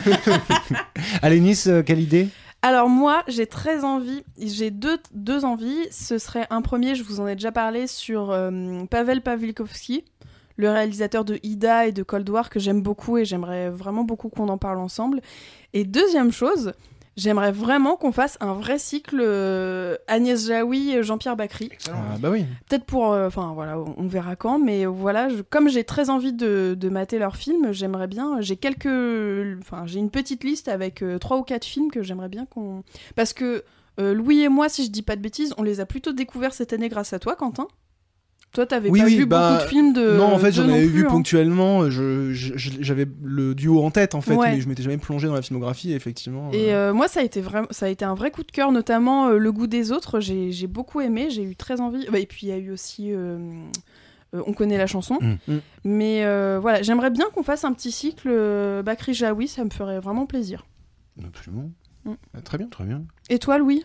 Allez 1.23 1.39
Nice 1.39 1.69
euh, 1.69 1.83
quelle 1.83 2.01
idée? 2.01 2.29
Alors 2.63 2.89
moi, 2.89 3.23
j'ai 3.29 3.47
très 3.47 3.85
envie, 3.85 4.25
j'ai 4.37 4.73
deux, 4.73 4.99
deux 5.15 5.45
envies. 5.45 5.87
Ce 5.93 6.19
serait 6.19 6.47
un 6.51 6.61
premier, 6.61 6.97
je 6.97 7.05
vous 7.05 7.21
en 7.21 7.29
ai 7.29 7.37
déjà 7.37 7.53
parlé, 7.53 7.87
sur 7.87 8.33
euh, 8.33 8.85
Pavel 8.91 9.21
Pawlikowski, 9.21 10.05
le 10.59 10.69
réalisateur 10.71 11.25
de 11.25 11.39
Ida 11.43 11.87
et 11.87 11.93
de 11.93 12.03
Cold 12.03 12.29
War, 12.29 12.51
que 12.51 12.61
j'aime 12.61 12.83
beaucoup 12.83 13.17
et 13.17 13.25
j'aimerais 13.25 13.71
vraiment 13.71 14.05
beaucoup 14.05 14.29
qu'on 14.29 14.49
en 14.49 14.59
parle 14.59 14.79
ensemble. 14.79 15.21
Et 15.73 15.85
deuxième 15.85 16.33
chose, 16.33 16.73
j'aimerais 17.17 17.53
vraiment 17.53 17.97
qu'on 17.97 18.13
fasse 18.13 18.37
un 18.41 18.53
vrai 18.55 18.79
cycle 18.79 19.19
euh, 19.21 19.97
Agnès 20.09 20.47
Jaoui, 20.47 21.03
Jean-Pierre 21.03 21.37
Bacry. 21.37 21.71
Ah, 21.91 22.17
bah 22.21 22.31
oui. 22.31 22.45
Peut-être 22.69 22.85
pour, 22.85 23.13
euh, 23.13 23.29
enfin 23.29 23.53
voilà, 23.55 23.79
on 23.79 24.07
verra 24.07 24.35
quand, 24.37 24.59
mais 24.59 24.85
voilà, 24.85 25.29
je- 25.29 25.43
comme 25.43 25.69
j'ai 25.69 25.85
très 25.85 26.11
envie 26.11 26.33
de, 26.33 26.77
de 26.79 26.89
mater 26.89 27.19
leurs 27.19 27.37
films, 27.37 27.73
j'aimerais 27.73 28.07
bien, 28.09 28.41
j'ai 28.41 28.57
quelques, 28.57 28.87
enfin 29.61 29.83
j'ai 29.87 30.01
une 30.01 30.11
petite 30.11 30.43
liste 30.45 30.69
avec 30.69 31.03
euh, 31.03 31.19
trois 31.19 31.39
ou 31.39 31.43
quatre 31.43 31.65
films 31.65 31.91
que 31.91 32.03
j'aimerais 32.03 32.29
bien 32.29 32.47
qu'on, 32.47 32.83
parce 33.17 33.33
que 33.33 33.65
euh, 34.01 34.15
Louis 34.15 34.43
et 34.43 34.49
moi, 34.49 34.69
si 34.69 34.85
je 34.85 34.91
dis 34.91 35.03
pas 35.03 35.17
de 35.17 35.21
bêtises, 35.23 35.55
on 35.59 35.63
les 35.65 35.81
a 35.81 35.87
plutôt 35.87 36.13
découverts 36.13 36.55
cette 36.55 36.73
année 36.73 36.89
grâce 36.89 37.13
à 37.13 37.19
toi, 37.19 37.35
Quentin. 37.37 37.67
Toi, 38.53 38.65
t'avais 38.67 38.89
Oui, 38.89 39.01
pas 39.01 39.05
oui, 39.07 39.17
vu 39.19 39.27
bah, 39.27 39.51
beaucoup 39.53 39.65
de 39.65 39.69
films 39.69 39.93
de. 39.93 40.17
non, 40.17 40.25
en 40.33 40.39
fait, 40.39 40.53
j'en 40.53 40.65
avais 40.69 40.87
vu 40.87 41.05
hein. 41.05 41.11
ponctuellement. 41.11 41.91
je- 41.91 42.33
je- 42.33 42.55
J'avais 42.81 43.07
le 43.23 43.55
duo 43.55 43.83
en 43.85 43.91
tête, 43.91 44.15
en 44.15 44.21
fait, 44.23 44.35
Ouais. 44.35 44.53
mais 44.53 44.61
je 44.61 44.69
m'étais 44.69 44.83
jamais 44.83 44.97
plongé 44.97 45.29
dans 45.29 45.35
la 45.35 45.43
filmographie, 45.43 45.93
effectivement. 45.93 46.51
Et 46.53 46.73
euh, 46.75 46.91
euh, 46.91 46.95
moi, 46.95 47.09
ça 47.09 47.21
a 47.21 47.23
été 47.23 47.41
vraiment, 47.43 47.67
ça 47.71 47.87
a 47.87 47.89
été 47.91 48.05
un 48.07 48.15
vrai 48.15 48.31
coup 48.31 48.43
de 48.43 48.51
cœur, 48.51 48.73
notamment 48.73 49.29
euh, 49.29 49.39
le 49.39 49.53
goût 49.53 49.67
des 49.67 49.93
autres. 49.93 50.19
J'ai 50.21 50.51
j'ai 50.51 50.67
beaucoup 50.67 51.01
aimé, 51.03 51.29
j'ai 51.31 51.43
eu 51.43 51.57
très 51.57 51.81
envie. 51.81 52.07
Bah, 52.11 52.19
et 52.19 52.27
puis 52.27 52.47
il 52.47 52.49
y 52.49 52.53
a 52.53 52.57
eu 52.59 52.71
aussi, 52.71 53.13
euh, 53.13 53.39
euh, 54.35 54.43
on 54.47 54.55
connaît 54.55 54.79
la 54.79 54.87
chanson. 54.87 55.19
Mm. 55.21 55.53
Mm. 55.53 55.59
Mais 55.85 56.25
euh, 56.25 56.59
voilà, 56.61 56.81
j'aimerais 56.83 57.11
bien 57.11 57.27
qu'on 57.35 57.43
fasse 57.43 57.65
un 57.65 57.73
petit 57.75 57.93
cycle 57.93 58.29
euh, 58.31 58.83
Bakri 58.83 59.13
Jaoui, 59.13 59.47
ça 59.49 59.63
me 59.65 59.71
ferait 59.71 60.01
vraiment 60.01 60.25
plaisir. 60.27 60.65
Absolument, 61.23 61.71
Très 62.45 62.59
bien. 62.59 62.69
très 62.69 62.85
bien. 62.85 63.03
Et 63.31 63.39
toi, 63.39 63.59
Louis? 63.59 63.85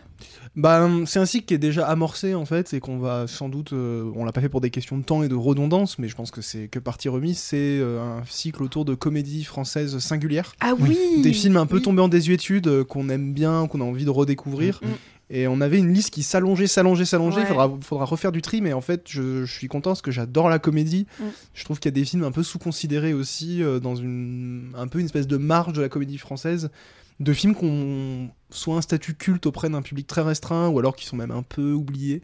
Bah, 0.56 0.88
c'est 1.06 1.18
un 1.18 1.26
cycle 1.26 1.46
qui 1.46 1.54
est 1.54 1.58
déjà 1.58 1.86
amorcé 1.86 2.34
en 2.34 2.44
fait, 2.44 2.72
et 2.74 2.80
qu'on 2.80 2.98
va 2.98 3.26
sans 3.26 3.48
doute, 3.48 3.72
euh, 3.72 4.10
on 4.14 4.24
l'a 4.24 4.32
pas 4.32 4.40
fait 4.40 4.48
pour 4.48 4.60
des 4.60 4.70
questions 4.70 4.96
de 4.96 5.02
temps 5.02 5.22
et 5.22 5.28
de 5.28 5.34
redondance, 5.34 5.98
mais 5.98 6.08
je 6.08 6.14
pense 6.14 6.30
que 6.30 6.40
c'est 6.40 6.68
que 6.68 6.78
partie 6.78 7.08
remise. 7.08 7.38
C'est 7.38 7.56
euh, 7.80 8.00
un 8.00 8.22
cycle 8.26 8.62
autour 8.62 8.84
de 8.84 8.94
comédies 8.94 9.44
françaises 9.44 9.98
singulières, 9.98 10.54
Ah 10.60 10.74
oui, 10.78 10.96
des 11.22 11.32
films 11.32 11.56
un 11.56 11.66
peu 11.66 11.76
oui. 11.76 11.82
tombés 11.82 12.02
en 12.02 12.08
désuétude 12.08 12.68
euh, 12.68 12.84
qu'on 12.84 13.08
aime 13.08 13.32
bien, 13.34 13.66
qu'on 13.66 13.80
a 13.80 13.84
envie 13.84 14.04
de 14.04 14.10
redécouvrir. 14.10 14.80
Mm. 14.82 14.86
Et 15.30 15.48
on 15.48 15.62
avait 15.62 15.78
une 15.78 15.92
liste 15.92 16.10
qui 16.10 16.22
s'allongeait, 16.22 16.66
s'allongeait, 16.66 17.06
s'allongeait. 17.06 17.40
Il 17.40 17.44
Ouais. 17.44 17.48
faudra, 17.48 17.70
faudra 17.80 18.04
refaire 18.04 18.30
du 18.30 18.42
tri, 18.42 18.60
mais 18.60 18.74
en 18.74 18.82
fait, 18.82 19.04
je, 19.08 19.44
je 19.46 19.52
suis 19.52 19.68
content 19.68 19.90
parce 19.90 20.02
que 20.02 20.10
j'adore 20.10 20.50
la 20.50 20.58
comédie. 20.58 21.06
Mm. 21.18 21.24
Je 21.54 21.64
trouve 21.64 21.80
qu'il 21.80 21.88
y 21.90 21.94
a 21.94 21.98
des 21.98 22.04
films 22.04 22.24
un 22.24 22.30
peu 22.30 22.42
sous-considérés 22.42 23.14
aussi, 23.14 23.62
euh, 23.62 23.80
dans 23.80 23.96
une, 23.96 24.70
un 24.76 24.86
peu 24.86 24.98
une 25.00 25.06
espèce 25.06 25.26
de 25.26 25.38
marge 25.38 25.72
de 25.72 25.80
la 25.80 25.88
comédie 25.88 26.18
française. 26.18 26.70
De 27.20 27.32
films 27.32 27.54
qui 27.54 27.64
ont 27.64 28.30
soit 28.50 28.76
un 28.76 28.82
statut 28.82 29.14
culte 29.14 29.46
auprès 29.46 29.68
d'un 29.70 29.82
public 29.82 30.06
très 30.06 30.22
restreint, 30.22 30.68
ou 30.68 30.78
alors 30.78 30.96
qui 30.96 31.06
sont 31.06 31.16
même 31.16 31.30
un 31.30 31.42
peu 31.42 31.72
oubliés. 31.72 32.22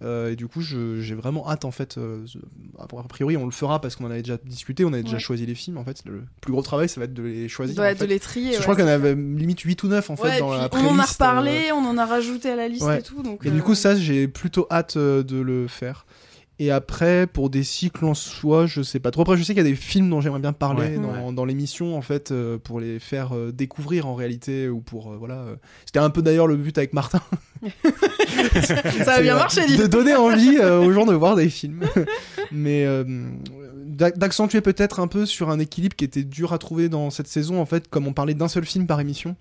Euh, 0.00 0.30
et 0.30 0.36
du 0.36 0.46
coup, 0.46 0.60
j'ai 0.60 1.14
vraiment 1.14 1.48
hâte 1.50 1.64
en 1.64 1.70
fait. 1.70 1.98
euh, 1.98 2.24
a 2.78 2.86
priori, 3.08 3.36
on 3.36 3.44
le 3.46 3.50
fera 3.50 3.80
parce 3.80 3.96
qu'on 3.96 4.04
en 4.04 4.10
avait 4.10 4.22
déjà 4.22 4.38
discuté, 4.44 4.84
on 4.84 4.92
avait 4.92 5.02
déjà 5.02 5.18
choisi 5.18 5.44
les 5.44 5.54
films. 5.54 5.76
En 5.76 5.84
fait, 5.84 6.02
le 6.04 6.22
plus 6.40 6.52
gros 6.52 6.62
travail, 6.62 6.88
ça 6.88 7.00
va 7.00 7.04
être 7.06 7.14
de 7.14 7.22
les 7.22 7.48
choisir. 7.48 7.78
Ouais, 7.80 7.92
en 7.92 7.96
fait. 7.96 8.04
de 8.04 8.08
les 8.08 8.20
trier. 8.20 8.50
Ouais, 8.50 8.56
je 8.56 8.62
crois 8.62 8.76
qu'on 8.76 8.86
avait 8.86 9.14
limite 9.14 9.60
8 9.60 9.82
ou 9.82 9.88
9 9.88 10.10
en 10.10 10.16
fait 10.16 10.38
dans 10.38 10.50
la 10.50 10.56
on 10.56 10.60
en 10.60 10.64
a 10.64 10.68
playlist, 10.68 10.98
euh, 10.98 11.02
reparlé, 11.24 11.72
on 11.72 11.84
en 11.84 11.98
a 11.98 12.06
rajouté 12.06 12.50
à 12.50 12.56
la 12.56 12.68
liste 12.68 12.88
et 12.88 13.02
tout. 13.02 13.22
Donc, 13.22 13.44
Et 13.44 13.50
du 13.50 13.62
coup, 13.62 13.74
ça, 13.74 13.96
j'ai 13.96 14.28
plutôt 14.28 14.66
hâte 14.70 14.96
de 14.96 15.40
le 15.40 15.66
faire. 15.66 16.06
Et 16.60 16.72
après, 16.72 17.28
pour 17.28 17.50
des 17.50 17.62
cycles 17.62 18.04
en 18.04 18.14
soi, 18.14 18.66
je 18.66 18.82
sais 18.82 18.98
pas 18.98 19.12
trop. 19.12 19.22
Après, 19.22 19.36
je 19.36 19.42
sais 19.44 19.54
qu'il 19.54 19.62
y 19.62 19.66
a 19.66 19.70
des 19.70 19.76
films 19.76 20.10
dont 20.10 20.20
j'aimerais 20.20 20.40
bien 20.40 20.52
parler 20.52 20.96
Ouais, 20.96 20.98
dans, 20.98 21.32
dans 21.32 21.44
l'émission, 21.44 21.96
en 21.96 22.02
fait, 22.02 22.32
euh, 22.32 22.58
pour 22.58 22.80
les 22.80 22.98
faire 22.98 23.32
euh, 23.36 23.52
découvrir 23.52 24.06
en 24.08 24.14
réalité, 24.16 24.68
ou 24.68 24.80
pour, 24.80 25.12
euh, 25.12 25.16
voilà. 25.16 25.44
C'était 25.86 26.00
un 26.00 26.10
peu 26.10 26.20
d'ailleurs 26.20 26.48
le 26.48 26.56
but 26.56 26.76
avec 26.76 26.92
Martin. 26.94 27.20
ça 29.04 29.14
a 29.14 29.22
bien 29.22 29.36
marché, 29.36 29.66
dis 29.66 29.76
De 29.76 29.86
donner 29.86 30.14
envie 30.16 30.58
aux 30.58 30.92
gens 30.92 31.06
de 31.06 31.14
voir 31.14 31.36
des 31.36 31.48
films. 31.48 31.80
Mais 32.52 32.84
d'a- 33.86 34.10
d'accentuer 34.10 34.60
peut-être 34.60 35.00
un 35.00 35.06
peu 35.06 35.26
sur 35.26 35.50
un 35.50 35.58
équilibre 35.60 35.94
qui 35.96 36.04
était 36.04 36.24
dur 36.24 36.52
à 36.52 36.58
trouver 36.58 36.88
dans 36.88 37.10
cette 37.10 37.28
saison, 37.28 37.60
en 37.60 37.66
fait, 37.66 37.88
comme 37.88 38.06
on 38.06 38.12
parlait 38.12 38.34
d'un 38.34 38.48
seul 38.48 38.64
film 38.64 38.86
par 38.86 39.00
émission. 39.00 39.36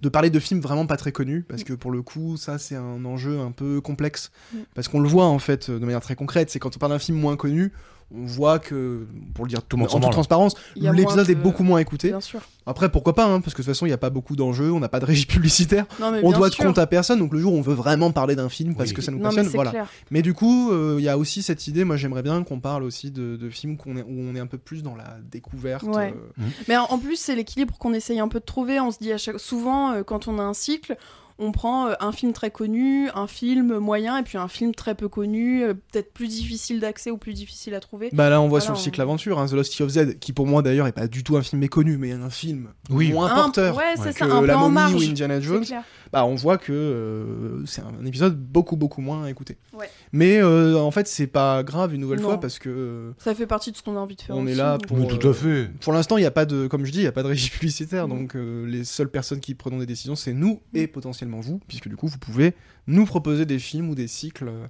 De 0.00 0.08
parler 0.08 0.30
de 0.30 0.38
films 0.38 0.60
vraiment 0.60 0.86
pas 0.86 0.96
très 0.96 1.12
connus, 1.12 1.44
parce 1.48 1.64
que 1.64 1.72
pour 1.72 1.90
le 1.90 2.02
coup, 2.02 2.36
ça 2.36 2.58
c'est 2.58 2.76
un 2.76 3.04
enjeu 3.04 3.40
un 3.40 3.50
peu 3.50 3.80
complexe. 3.80 4.30
Mm. 4.52 4.58
Parce 4.74 4.88
qu'on 4.88 5.00
le 5.00 5.08
voit 5.08 5.26
en 5.26 5.38
fait 5.38 5.70
de 5.70 5.78
manière 5.78 6.00
très 6.00 6.16
concrète, 6.16 6.50
c'est 6.50 6.58
quand 6.58 6.76
on 6.76 6.78
parle 6.78 6.92
d'un 6.92 6.98
film 6.98 7.18
moins 7.18 7.36
connu, 7.36 7.72
on 8.14 8.24
voit 8.24 8.58
que, 8.60 9.06
pour 9.34 9.44
le 9.44 9.48
dire 9.48 9.62
tout 9.62 9.76
le 9.76 9.82
monde 9.82 9.90
en 9.92 9.98
toute 10.00 10.12
transparence, 10.12 10.54
l'épisode 10.76 11.28
est 11.28 11.34
de- 11.34 11.40
beaucoup 11.40 11.64
moins 11.64 11.78
écouté. 11.80 12.08
Bien 12.10 12.20
sûr. 12.20 12.40
Après, 12.64 12.88
pourquoi 12.90 13.14
pas, 13.14 13.24
hein, 13.26 13.40
parce 13.40 13.52
que 13.54 13.62
de 13.62 13.64
toute 13.66 13.74
façon, 13.74 13.86
il 13.86 13.90
n'y 13.90 13.94
a 13.94 13.98
pas 13.98 14.10
beaucoup 14.10 14.36
d'enjeux, 14.36 14.70
on 14.72 14.78
n'a 14.80 14.88
pas 14.88 15.00
de 15.00 15.04
régie 15.04 15.26
publicitaire, 15.26 15.86
Non, 16.00 16.10
mais 16.12 16.20
on 16.22 16.30
doit 16.32 16.48
de 16.48 16.54
sûr. 16.54 16.64
compte 16.64 16.78
à 16.78 16.86
personne, 16.86 17.18
donc 17.18 17.32
le 17.32 17.38
jour 17.40 17.52
où 17.52 17.56
on 17.56 17.62
veut 17.62 17.74
vraiment 17.74 18.10
parler 18.12 18.36
d'un 18.36 18.48
film 18.48 18.74
parce 18.76 18.90
Oui. 18.90 18.94
que 18.96 19.02
ça 19.02 19.10
nous 19.10 19.18
Non, 19.18 19.24
mais 19.24 19.28
passionne, 19.30 19.50
c'est 19.50 19.56
voilà. 19.56 19.70
clair. 19.70 19.88
Mais 20.10 20.22
du 20.22 20.34
coup, 20.34 20.70
euh, 20.72 20.96
il 20.98 21.04
y 21.04 21.08
a 21.08 21.18
aussi 21.18 21.42
cette 21.42 21.66
idée, 21.68 21.84
moi 21.84 21.96
j'aimerais 21.96 22.22
bien 22.22 22.42
qu'on 22.44 22.60
parle 22.60 22.82
aussi 22.84 23.10
de, 23.10 23.36
de 23.36 23.50
films 23.50 23.76
qu'on 23.76 23.96
est, 23.96 24.02
où 24.02 24.06
on 24.20 24.34
est 24.36 24.40
un 24.40 24.46
peu 24.46 24.58
plus 24.58 24.82
dans 24.82 24.94
la 24.96 25.16
découverte. 25.30 25.82
Ouais. 25.84 26.14
euh, 26.40 26.42
Mais 26.68 26.76
en 26.76 26.84
en 26.84 26.98
plus, 26.98 27.16
c'est 27.16 27.34
l'équilibre 27.34 27.76
qu'on 27.78 27.92
essaye 27.92 28.20
un 28.20 28.28
peu 28.28 28.38
de 28.40 28.44
trouver. 28.44 28.78
On 28.80 28.90
se 28.92 28.98
dit 28.98 29.12
à 29.12 29.18
chaque... 29.18 29.38
souvent, 29.40 29.92
euh, 29.92 30.02
quand 30.04 30.28
on 30.28 30.38
a 30.38 30.42
un 30.42 30.54
cycle, 30.54 30.96
on 31.38 31.52
prend 31.52 31.88
euh, 31.88 31.94
un 32.00 32.12
film 32.12 32.32
très 32.32 32.50
connu, 32.50 33.08
un 33.14 33.26
film 33.26 33.78
moyen, 33.78 34.16
et 34.18 34.22
puis 34.22 34.38
un 34.38 34.48
film 34.48 34.74
très 34.74 34.94
peu 34.94 35.08
connu, 35.08 35.62
euh, 35.64 35.74
peut-être 35.74 36.12
plus 36.12 36.28
difficile 36.28 36.80
d'accès 36.80 37.10
ou 37.10 37.18
plus 37.18 37.34
difficile 37.34 37.74
à 37.74 37.80
trouver. 37.80 38.08
Bah 38.12 38.30
là, 38.30 38.40
on 38.40 38.48
voit 38.48 38.58
Voilà, 38.60 38.64
sur 38.64 38.72
le 38.72 38.78
on- 38.78 38.82
cycle 38.82 39.00
aventure, 39.02 39.38
hein, 39.38 39.46
The 39.46 39.52
Lost 39.52 39.70
City 39.72 39.82
of 39.82 39.90
Z, 39.90 40.18
qui 40.18 40.32
pour 40.32 40.46
moi 40.46 40.62
d'ailleurs 40.62 40.86
est 40.86 40.92
pas 40.92 41.08
du 41.08 41.22
tout 41.24 41.36
un 41.36 41.42
film 41.42 41.60
méconnu, 41.60 41.98
mais 41.98 42.12
un 42.12 42.30
film 42.30 42.68
Oui. 42.90 43.12
moins 43.12 43.30
Un- 43.30 43.34
porteur 43.34 43.76
ouais, 43.76 43.82
c'est 43.96 44.00
Ouais. 44.02 44.12
ça, 44.12 44.26
que 44.26 44.30
un 44.32 44.40
peu 44.40 44.46
La 44.46 44.56
en 44.58 44.62
Momie 44.70 44.74
marge. 44.74 44.94
ou 44.94 45.00
Indiana 45.10 45.40
Jones. 45.40 45.64
Bah, 46.12 46.24
on 46.24 46.36
voit 46.36 46.56
que 46.56 46.72
euh, 46.72 47.66
c'est 47.66 47.82
un 47.82 48.04
épisode 48.06 48.36
beaucoup 48.38 48.76
beaucoup 48.76 49.00
moins 49.00 49.26
écouté. 49.26 49.58
Ouais. 49.74 49.90
Mais 50.12 50.38
euh, 50.38 50.78
en 50.78 50.90
fait, 50.90 51.06
c'est 51.08 51.26
pas 51.26 51.62
grave 51.62 51.94
une 51.94 52.00
nouvelle 52.00 52.20
Non. 52.20 52.28
fois 52.28 52.40
parce 52.40 52.58
que 52.58 52.68
euh, 52.70 53.12
Ça 53.18 53.34
fait 53.34 53.46
partie 53.46 53.72
de 53.72 53.76
ce 53.76 53.82
qu'on 53.82 53.96
a 53.96 54.00
envie 54.00 54.16
de 54.16 54.22
faire. 54.22 54.36
On 54.36 54.46
est 54.46 54.54
là 54.54 54.78
pour- 54.78 54.96
Mais 54.96 55.06
tout 55.06 55.28
à 55.28 55.34
fait. 55.34 55.68
Pour 55.80 55.92
l'instant, 55.92 56.16
il 56.16 56.20
n'y 56.20 56.26
a 56.26 56.30
pas 56.30 56.46
de, 56.46 56.66
comme 56.68 56.84
je 56.84 56.92
dis, 56.92 56.98
il 56.98 57.02
n'y 57.02 57.08
a 57.08 57.12
pas 57.12 57.22
de 57.24 57.28
régie 57.28 57.50
publicitaire, 57.50 58.06
Mm. 58.06 58.10
donc 58.10 58.36
euh, 58.36 58.64
les 58.66 58.84
seules 58.84 59.10
personnes 59.10 59.40
qui 59.40 59.54
prennent 59.54 59.78
des 59.78 59.86
décisions, 59.86 60.14
c'est 60.14 60.32
nous 60.32 60.60
et 60.72 60.86
potentiellement 60.86 61.25
vous, 61.34 61.60
puisque 61.68 61.88
du 61.88 61.96
coup, 61.96 62.06
vous 62.06 62.18
pouvez 62.18 62.54
nous 62.86 63.04
proposer 63.04 63.46
des 63.46 63.58
films 63.58 63.90
ou 63.90 63.94
des 63.94 64.08
cycles 64.08 64.48
euh, 64.48 64.66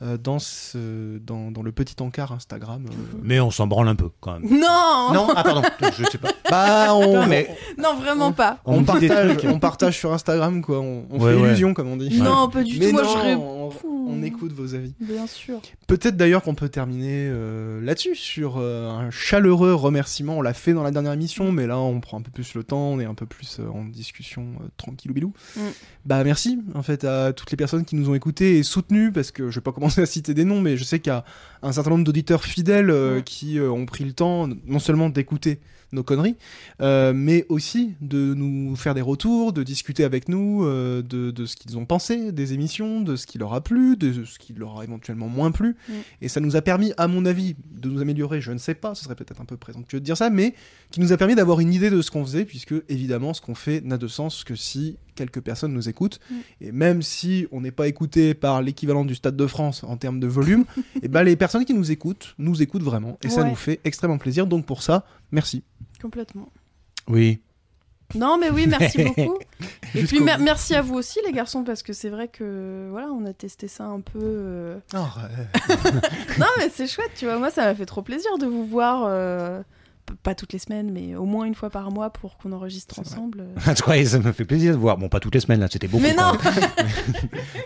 dans, 0.00 0.38
ce, 0.38 1.18
dans, 1.18 1.50
dans 1.50 1.62
le 1.62 1.72
petit 1.72 1.96
encart 2.00 2.32
Instagram. 2.32 2.84
euh. 2.88 3.18
Mais 3.22 3.40
on 3.40 3.50
s'en 3.50 3.66
branle 3.66 3.88
un 3.88 3.94
peu 3.96 4.08
quand 4.20 4.38
même. 4.38 4.48
Non, 4.50 5.12
Non, 5.12 5.28
ah 5.34 5.42
pardon, 5.42 5.62
je 5.98 6.04
sais 6.04 6.18
pas. 6.18 6.30
Bah, 6.50 6.94
on, 6.94 7.26
mais 7.26 7.48
Non, 7.76 7.96
vraiment 7.96 8.32
pas. 8.32 8.58
on, 8.64 8.84
partage, 8.84 9.36
on 9.44 9.58
partage 9.58 9.98
sur 9.98 10.12
Instagram, 10.12 10.62
quoi. 10.62 10.80
On, 10.80 11.06
on 11.10 11.18
Ouais, 11.20 11.32
fait 11.34 11.40
ouais. 11.40 11.48
illusion, 11.48 11.74
comme 11.74 11.88
on 11.88 11.96
dit. 11.96 12.20
Non, 12.20 12.48
pas 12.48 12.62
du 12.62 12.78
Mais 12.78 12.86
tout. 12.86 12.92
Moi, 12.92 13.02
je 13.04 13.34
on, 13.36 13.70
on 14.08 14.22
écoute 14.22 14.52
vos 14.52 14.74
avis. 14.74 14.94
Bien 15.00 15.26
sûr. 15.26 15.60
Peut-être 15.86 16.16
d'ailleurs 16.16 16.42
qu'on 16.42 16.54
peut 16.54 16.68
terminer 16.70 17.26
euh, 17.30 17.80
là-dessus, 17.82 18.14
sur 18.14 18.56
euh, 18.58 18.88
un 18.88 19.10
chaleureux 19.10 19.74
remerciement. 19.74 20.38
On 20.38 20.42
l'a 20.42 20.54
fait 20.54 20.72
dans 20.72 20.82
la 20.82 20.90
dernière 20.90 21.12
émission, 21.12 21.52
mais 21.52 21.66
là 21.66 21.78
on 21.78 22.00
prend 22.00 22.18
un 22.18 22.22
peu 22.22 22.30
plus 22.30 22.54
le 22.54 22.64
temps, 22.64 22.78
on 22.92 23.00
est 23.00 23.04
un 23.04 23.14
peu 23.14 23.26
plus 23.26 23.58
euh, 23.60 23.68
en 23.68 23.84
discussion 23.84 24.46
euh, 24.62 24.66
tranquillou 24.78 25.12
bilou. 25.12 25.32
Mm. 25.56 25.60
Bah 26.06 26.24
merci 26.24 26.58
en 26.74 26.82
fait 26.82 27.04
à 27.04 27.32
toutes 27.34 27.50
les 27.50 27.56
personnes 27.58 27.84
qui 27.84 27.96
nous 27.96 28.08
ont 28.08 28.14
écoutés 28.14 28.58
et 28.58 28.62
soutenus, 28.62 29.12
parce 29.12 29.30
que 29.30 29.50
je 29.50 29.56
vais 29.56 29.62
pas 29.62 29.72
commencer 29.88 30.02
à 30.02 30.06
citer 30.06 30.34
des 30.34 30.44
noms, 30.44 30.60
mais 30.60 30.76
je 30.76 30.84
sais 30.84 31.00
qu'il 31.00 31.10
y 31.12 31.16
a 31.16 31.24
un 31.62 31.72
certain 31.72 31.90
nombre 31.90 32.04
d'auditeurs 32.04 32.44
fidèles 32.44 32.90
euh, 32.90 33.22
qui 33.22 33.58
euh, 33.58 33.70
ont 33.70 33.86
pris 33.86 34.04
le 34.04 34.12
temps 34.12 34.46
non 34.66 34.78
seulement 34.78 35.08
d'écouter 35.08 35.60
nos 35.92 36.02
conneries, 36.02 36.36
euh, 36.80 37.12
mais 37.14 37.46
aussi 37.48 37.94
de 38.00 38.34
nous 38.34 38.76
faire 38.76 38.94
des 38.94 39.00
retours, 39.00 39.52
de 39.52 39.62
discuter 39.62 40.04
avec 40.04 40.28
nous 40.28 40.64
euh, 40.64 41.02
de, 41.02 41.30
de 41.30 41.46
ce 41.46 41.56
qu'ils 41.56 41.78
ont 41.78 41.86
pensé 41.86 42.32
des 42.32 42.52
émissions, 42.52 43.00
de 43.00 43.16
ce 43.16 43.26
qui 43.26 43.38
leur 43.38 43.54
a 43.54 43.62
plu, 43.62 43.96
de 43.96 44.24
ce 44.24 44.38
qui 44.38 44.52
leur 44.52 44.80
a 44.80 44.84
éventuellement 44.84 45.28
moins 45.28 45.50
plu. 45.50 45.76
Mm. 45.88 45.92
Et 46.22 46.28
ça 46.28 46.40
nous 46.40 46.56
a 46.56 46.62
permis, 46.62 46.92
à 46.96 47.08
mon 47.08 47.24
avis, 47.24 47.56
de 47.70 47.88
nous 47.88 48.00
améliorer, 48.00 48.40
je 48.40 48.52
ne 48.52 48.58
sais 48.58 48.74
pas, 48.74 48.94
ce 48.94 49.04
serait 49.04 49.14
peut-être 49.14 49.40
un 49.40 49.46
peu 49.46 49.56
présomptueux 49.56 50.00
de 50.00 50.04
dire 50.04 50.16
ça, 50.16 50.30
mais 50.30 50.54
qui 50.90 51.00
nous 51.00 51.12
a 51.12 51.16
permis 51.16 51.34
d'avoir 51.34 51.60
une 51.60 51.72
idée 51.72 51.90
de 51.90 52.02
ce 52.02 52.10
qu'on 52.10 52.24
faisait, 52.24 52.44
puisque 52.44 52.74
évidemment 52.88 53.32
ce 53.34 53.40
qu'on 53.40 53.54
fait 53.54 53.80
n'a 53.80 53.98
de 53.98 54.08
sens 54.08 54.44
que 54.44 54.54
si 54.54 54.98
quelques 55.18 55.40
personnes 55.40 55.72
nous 55.72 55.88
écoutent. 55.88 56.20
Mm. 56.30 56.34
Et 56.60 56.72
même 56.72 57.02
si 57.02 57.46
on 57.50 57.60
n'est 57.60 57.72
pas 57.72 57.88
écouté 57.88 58.34
par 58.34 58.62
l'équivalent 58.62 59.04
du 59.04 59.14
Stade 59.14 59.36
de 59.36 59.46
France 59.46 59.84
en 59.84 59.96
termes 59.96 60.20
de 60.20 60.26
volume, 60.26 60.64
et 61.02 61.08
ben 61.08 61.22
les 61.22 61.36
personnes 61.36 61.64
qui 61.64 61.74
nous 61.74 61.90
écoutent, 61.90 62.34
nous 62.38 62.62
écoutent 62.62 62.82
vraiment. 62.82 63.18
Et 63.22 63.28
ça 63.28 63.44
nous 63.44 63.56
fait 63.56 63.80
extrêmement 63.84 64.18
plaisir. 64.18 64.46
Donc 64.46 64.64
pour 64.64 64.82
ça, 64.82 65.04
merci. 65.32 65.62
Complètement. 66.00 66.48
oui. 67.08 67.40
Non, 68.14 68.38
mais 68.38 68.48
oui, 68.48 68.66
merci 68.66 69.04
beaucoup. 69.16 69.38
Et 69.94 70.02
puis 70.04 70.20
mer- 70.20 70.38
merci 70.38 70.74
à 70.74 70.80
vous 70.80 70.94
aussi, 70.94 71.18
les 71.26 71.32
garçons, 71.32 71.62
parce 71.62 71.82
que 71.82 71.92
c'est 71.92 72.08
vrai 72.08 72.28
que 72.28 72.88
voilà, 72.90 73.08
on 73.08 73.26
a 73.26 73.34
testé 73.34 73.68
ça 73.68 73.84
un 73.84 74.00
peu. 74.00 74.18
euh, 74.22 74.78
Arrête. 74.94 75.30
Non, 76.38 76.46
mais 76.56 76.70
c'est 76.72 76.86
chouette, 76.86 77.10
tu 77.18 77.26
vois. 77.26 77.38
Moi, 77.38 77.50
ça 77.50 77.64
m'a 77.66 77.74
fait 77.74 77.84
trop 77.84 78.00
plaisir 78.00 78.38
de 78.38 78.46
vous 78.46 78.64
voir. 78.64 79.02
euh, 79.06 79.60
Pas 80.22 80.34
toutes 80.34 80.54
les 80.54 80.58
semaines, 80.58 80.90
mais 80.90 81.16
au 81.16 81.26
moins 81.26 81.44
une 81.44 81.54
fois 81.54 81.68
par 81.68 81.90
mois 81.90 82.08
pour 82.08 82.38
qu'on 82.38 82.52
enregistre 82.52 82.98
ensemble. 82.98 83.44
Je 83.66 83.82
croyais 83.82 84.06
ça 84.06 84.18
me 84.20 84.32
fait 84.32 84.46
plaisir 84.46 84.72
de 84.72 84.78
voir. 84.78 84.96
Bon, 84.96 85.10
pas 85.10 85.20
toutes 85.20 85.34
les 85.34 85.40
semaines, 85.40 85.60
là, 85.60 85.68
c'était 85.70 85.86
beaucoup. 85.88 86.02
Mais 86.02 86.14
non. 86.14 86.32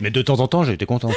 Mais 0.01 0.11
de 0.11 0.23
temps 0.23 0.41
en 0.41 0.49
temps, 0.49 0.65
j'ai 0.65 0.73
été 0.73 0.87
content. 0.87 1.13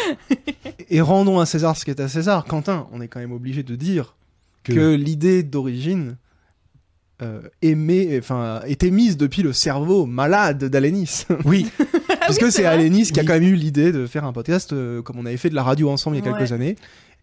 Et 0.90 1.02
rendons 1.02 1.40
à 1.40 1.48
César 1.48 1.76
ce 1.76 1.84
qui 1.84 1.90
est 1.90 2.00
à 2.00 2.08
César. 2.08 2.46
Quentin, 2.46 2.88
on 2.92 3.02
est 3.02 3.08
quand 3.08 3.20
même 3.20 3.32
obligé 3.32 3.64
de 3.64 3.76
dire 3.76 4.16
Que- 4.64 4.74
que, 4.74 4.94
l'idée 4.94 5.42
d'origine 5.42 6.18
euh, 7.22 7.42
émet- 7.62 8.20
enfin, 8.20 8.62
était 8.68 8.92
mise 8.92 9.16
depuis 9.18 9.42
le 9.42 9.54
cerveau 9.54 10.06
malade 10.06 10.66
d'Alénis. 10.66 11.26
Oui, 11.46 11.70
Puisque 12.26 12.42
oui, 12.42 12.52
c'est 12.52 12.62
c'est. 12.62 12.66
Alénis 12.66 13.12
qui 13.12 13.20
a 13.20 13.24
quand 13.24 13.34
même 13.34 13.44
eu 13.44 13.56
l'idée 13.56 13.92
de 13.92 14.06
faire 14.08 14.26
un 14.26 14.34
podcast 14.34 14.74
euh, 14.74 15.02
comme 15.02 15.18
on 15.20 15.26
avait 15.26 15.38
fait 15.38 15.50
de 15.50 15.56
la 15.56 15.64
radio 15.64 15.90
ensemble 15.90 16.18
il 16.18 16.26
y 16.26 16.28
a 16.28 16.32
quelques 16.34 16.52
années. 16.52 16.76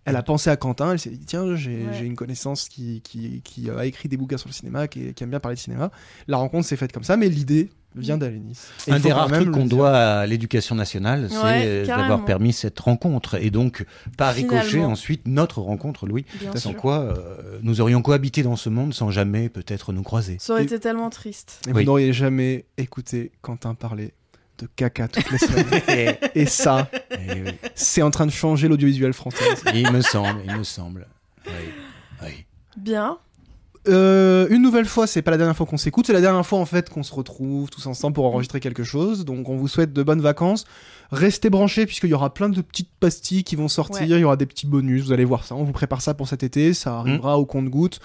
Elle 0.04 0.16
a 0.16 0.22
pensé 0.24 0.50
à 0.50 0.56
Quentin, 0.56 0.92
elle 0.92 0.98
s'est 0.98 1.10
dit 1.10 1.24
tiens, 1.24 1.54
j'ai 1.54 1.86
Ouais. 1.86 2.00
une 2.04 2.16
connaissance 2.16 2.68
qui, 2.68 3.02
qui, 3.02 3.40
qui 3.44 3.70
a 3.70 3.84
écrit 3.86 4.08
des 4.08 4.16
bouquins 4.16 4.36
sur 4.36 4.48
le 4.48 4.52
cinéma, 4.54 4.88
qui, 4.88 5.14
qui 5.14 5.22
aime 5.22 5.30
bien 5.30 5.38
parler 5.40 5.54
de 5.56 5.60
cinéma. 5.60 5.90
La 6.26 6.38
rencontre 6.38 6.66
s'est 6.66 6.76
faite 6.76 6.90
comme 6.92 7.04
ça, 7.04 7.16
mais 7.16 7.28
l'idée 7.28 7.70
vient 7.96 8.16
d'Alénis. 8.18 8.58
Un 8.88 8.98
des 9.00 9.12
rares 9.12 9.30
trucs 9.30 9.50
qu'on 9.50 9.66
doit 9.66 9.96
à 9.96 10.26
l'éducation 10.26 10.74
nationale, 10.74 11.28
c'est 11.30 11.36
Ouais, 11.42 11.84
d'avoir 11.86 12.24
permis 12.24 12.52
cette 12.52 12.78
rencontre. 12.80 13.34
Et 13.42 13.50
donc, 13.50 13.84
par 14.16 14.34
ricochet, 14.34 14.62
Finalement. 14.64 14.92
ensuite, 14.92 15.26
notre 15.26 15.60
rencontre, 15.60 16.06
Louis. 16.06 16.24
Bien 16.40 16.52
Sans 16.56 16.70
sûr. 16.70 16.76
quoi, 16.80 17.00
euh, 17.00 17.58
nous 17.62 17.80
aurions 17.80 18.02
cohabité 18.02 18.42
dans 18.42 18.56
ce 18.56 18.68
monde 18.68 18.94
sans 18.94 19.10
jamais 19.10 19.48
peut-être 19.48 19.92
nous 19.92 20.02
croiser. 20.02 20.36
Ça 20.40 20.52
aurait 20.54 20.62
Et- 20.62 20.66
été 20.66 20.80
tellement 20.80 21.10
triste. 21.10 21.60
Et 21.66 21.72
Oui. 21.72 21.82
vous 21.82 21.86
n'auriez 21.86 22.12
jamais 22.12 22.64
écouté 22.78 23.32
Quentin 23.42 23.74
parler 23.74 24.12
de 24.58 24.68
caca 24.76 25.08
toutes 25.08 25.30
les 25.30 25.38
semaines. 25.38 26.16
Et 26.34 26.46
ça, 26.46 26.88
oui, 27.18 27.52
c'est 27.74 28.02
en 28.02 28.10
train 28.10 28.26
de 28.26 28.30
changer 28.32 28.68
l'audiovisuel 28.68 29.12
français. 29.12 29.44
il 29.74 29.90
me 29.90 30.00
semble, 30.02 30.40
il 30.46 30.56
me 30.56 30.64
semble. 30.64 31.06
Oui, 31.46 31.52
oui. 32.22 32.44
Bien. 32.76 33.18
Euh, 33.88 34.46
une 34.50 34.62
nouvelle 34.62 34.84
fois, 34.86 35.06
c'est 35.08 35.22
pas 35.22 35.30
la 35.32 35.36
dernière 35.36 35.56
fois 35.56 35.66
qu'on 35.66 35.76
s'écoute, 35.76 36.06
c'est 36.06 36.12
la 36.12 36.20
dernière 36.20 36.46
fois 36.46 36.58
en 36.60 36.64
fait 36.66 36.88
qu'on 36.88 37.02
se 37.02 37.12
retrouve 37.12 37.68
tous 37.68 37.86
ensemble 37.86 38.14
pour 38.14 38.24
enregistrer 38.26 38.60
quelque 38.60 38.84
chose. 38.84 39.24
Donc 39.24 39.48
on 39.48 39.56
vous 39.56 39.66
souhaite 39.68 39.92
de 39.92 40.02
bonnes 40.02 40.20
vacances. 40.20 40.64
Restez 41.10 41.50
branchés 41.50 41.84
puisqu'il 41.84 42.10
y 42.10 42.14
aura 42.14 42.32
plein 42.32 42.48
de 42.48 42.60
petites 42.60 42.90
pastilles 43.00 43.42
qui 43.44 43.56
vont 43.56 43.68
sortir, 43.68 44.02
Ouais. 44.02 44.08
il 44.08 44.20
y 44.20 44.24
aura 44.24 44.36
des 44.36 44.46
petits 44.46 44.66
bonus, 44.66 45.02
vous 45.04 45.12
allez 45.12 45.24
voir 45.24 45.44
ça. 45.44 45.56
On 45.56 45.64
vous 45.64 45.72
prépare 45.72 46.00
ça 46.00 46.14
pour 46.14 46.28
cet 46.28 46.42
été, 46.42 46.74
ça 46.74 46.90
Mm. 46.90 46.94
arrivera 47.00 47.38
au 47.38 47.44
compte-goutte. 47.44 47.98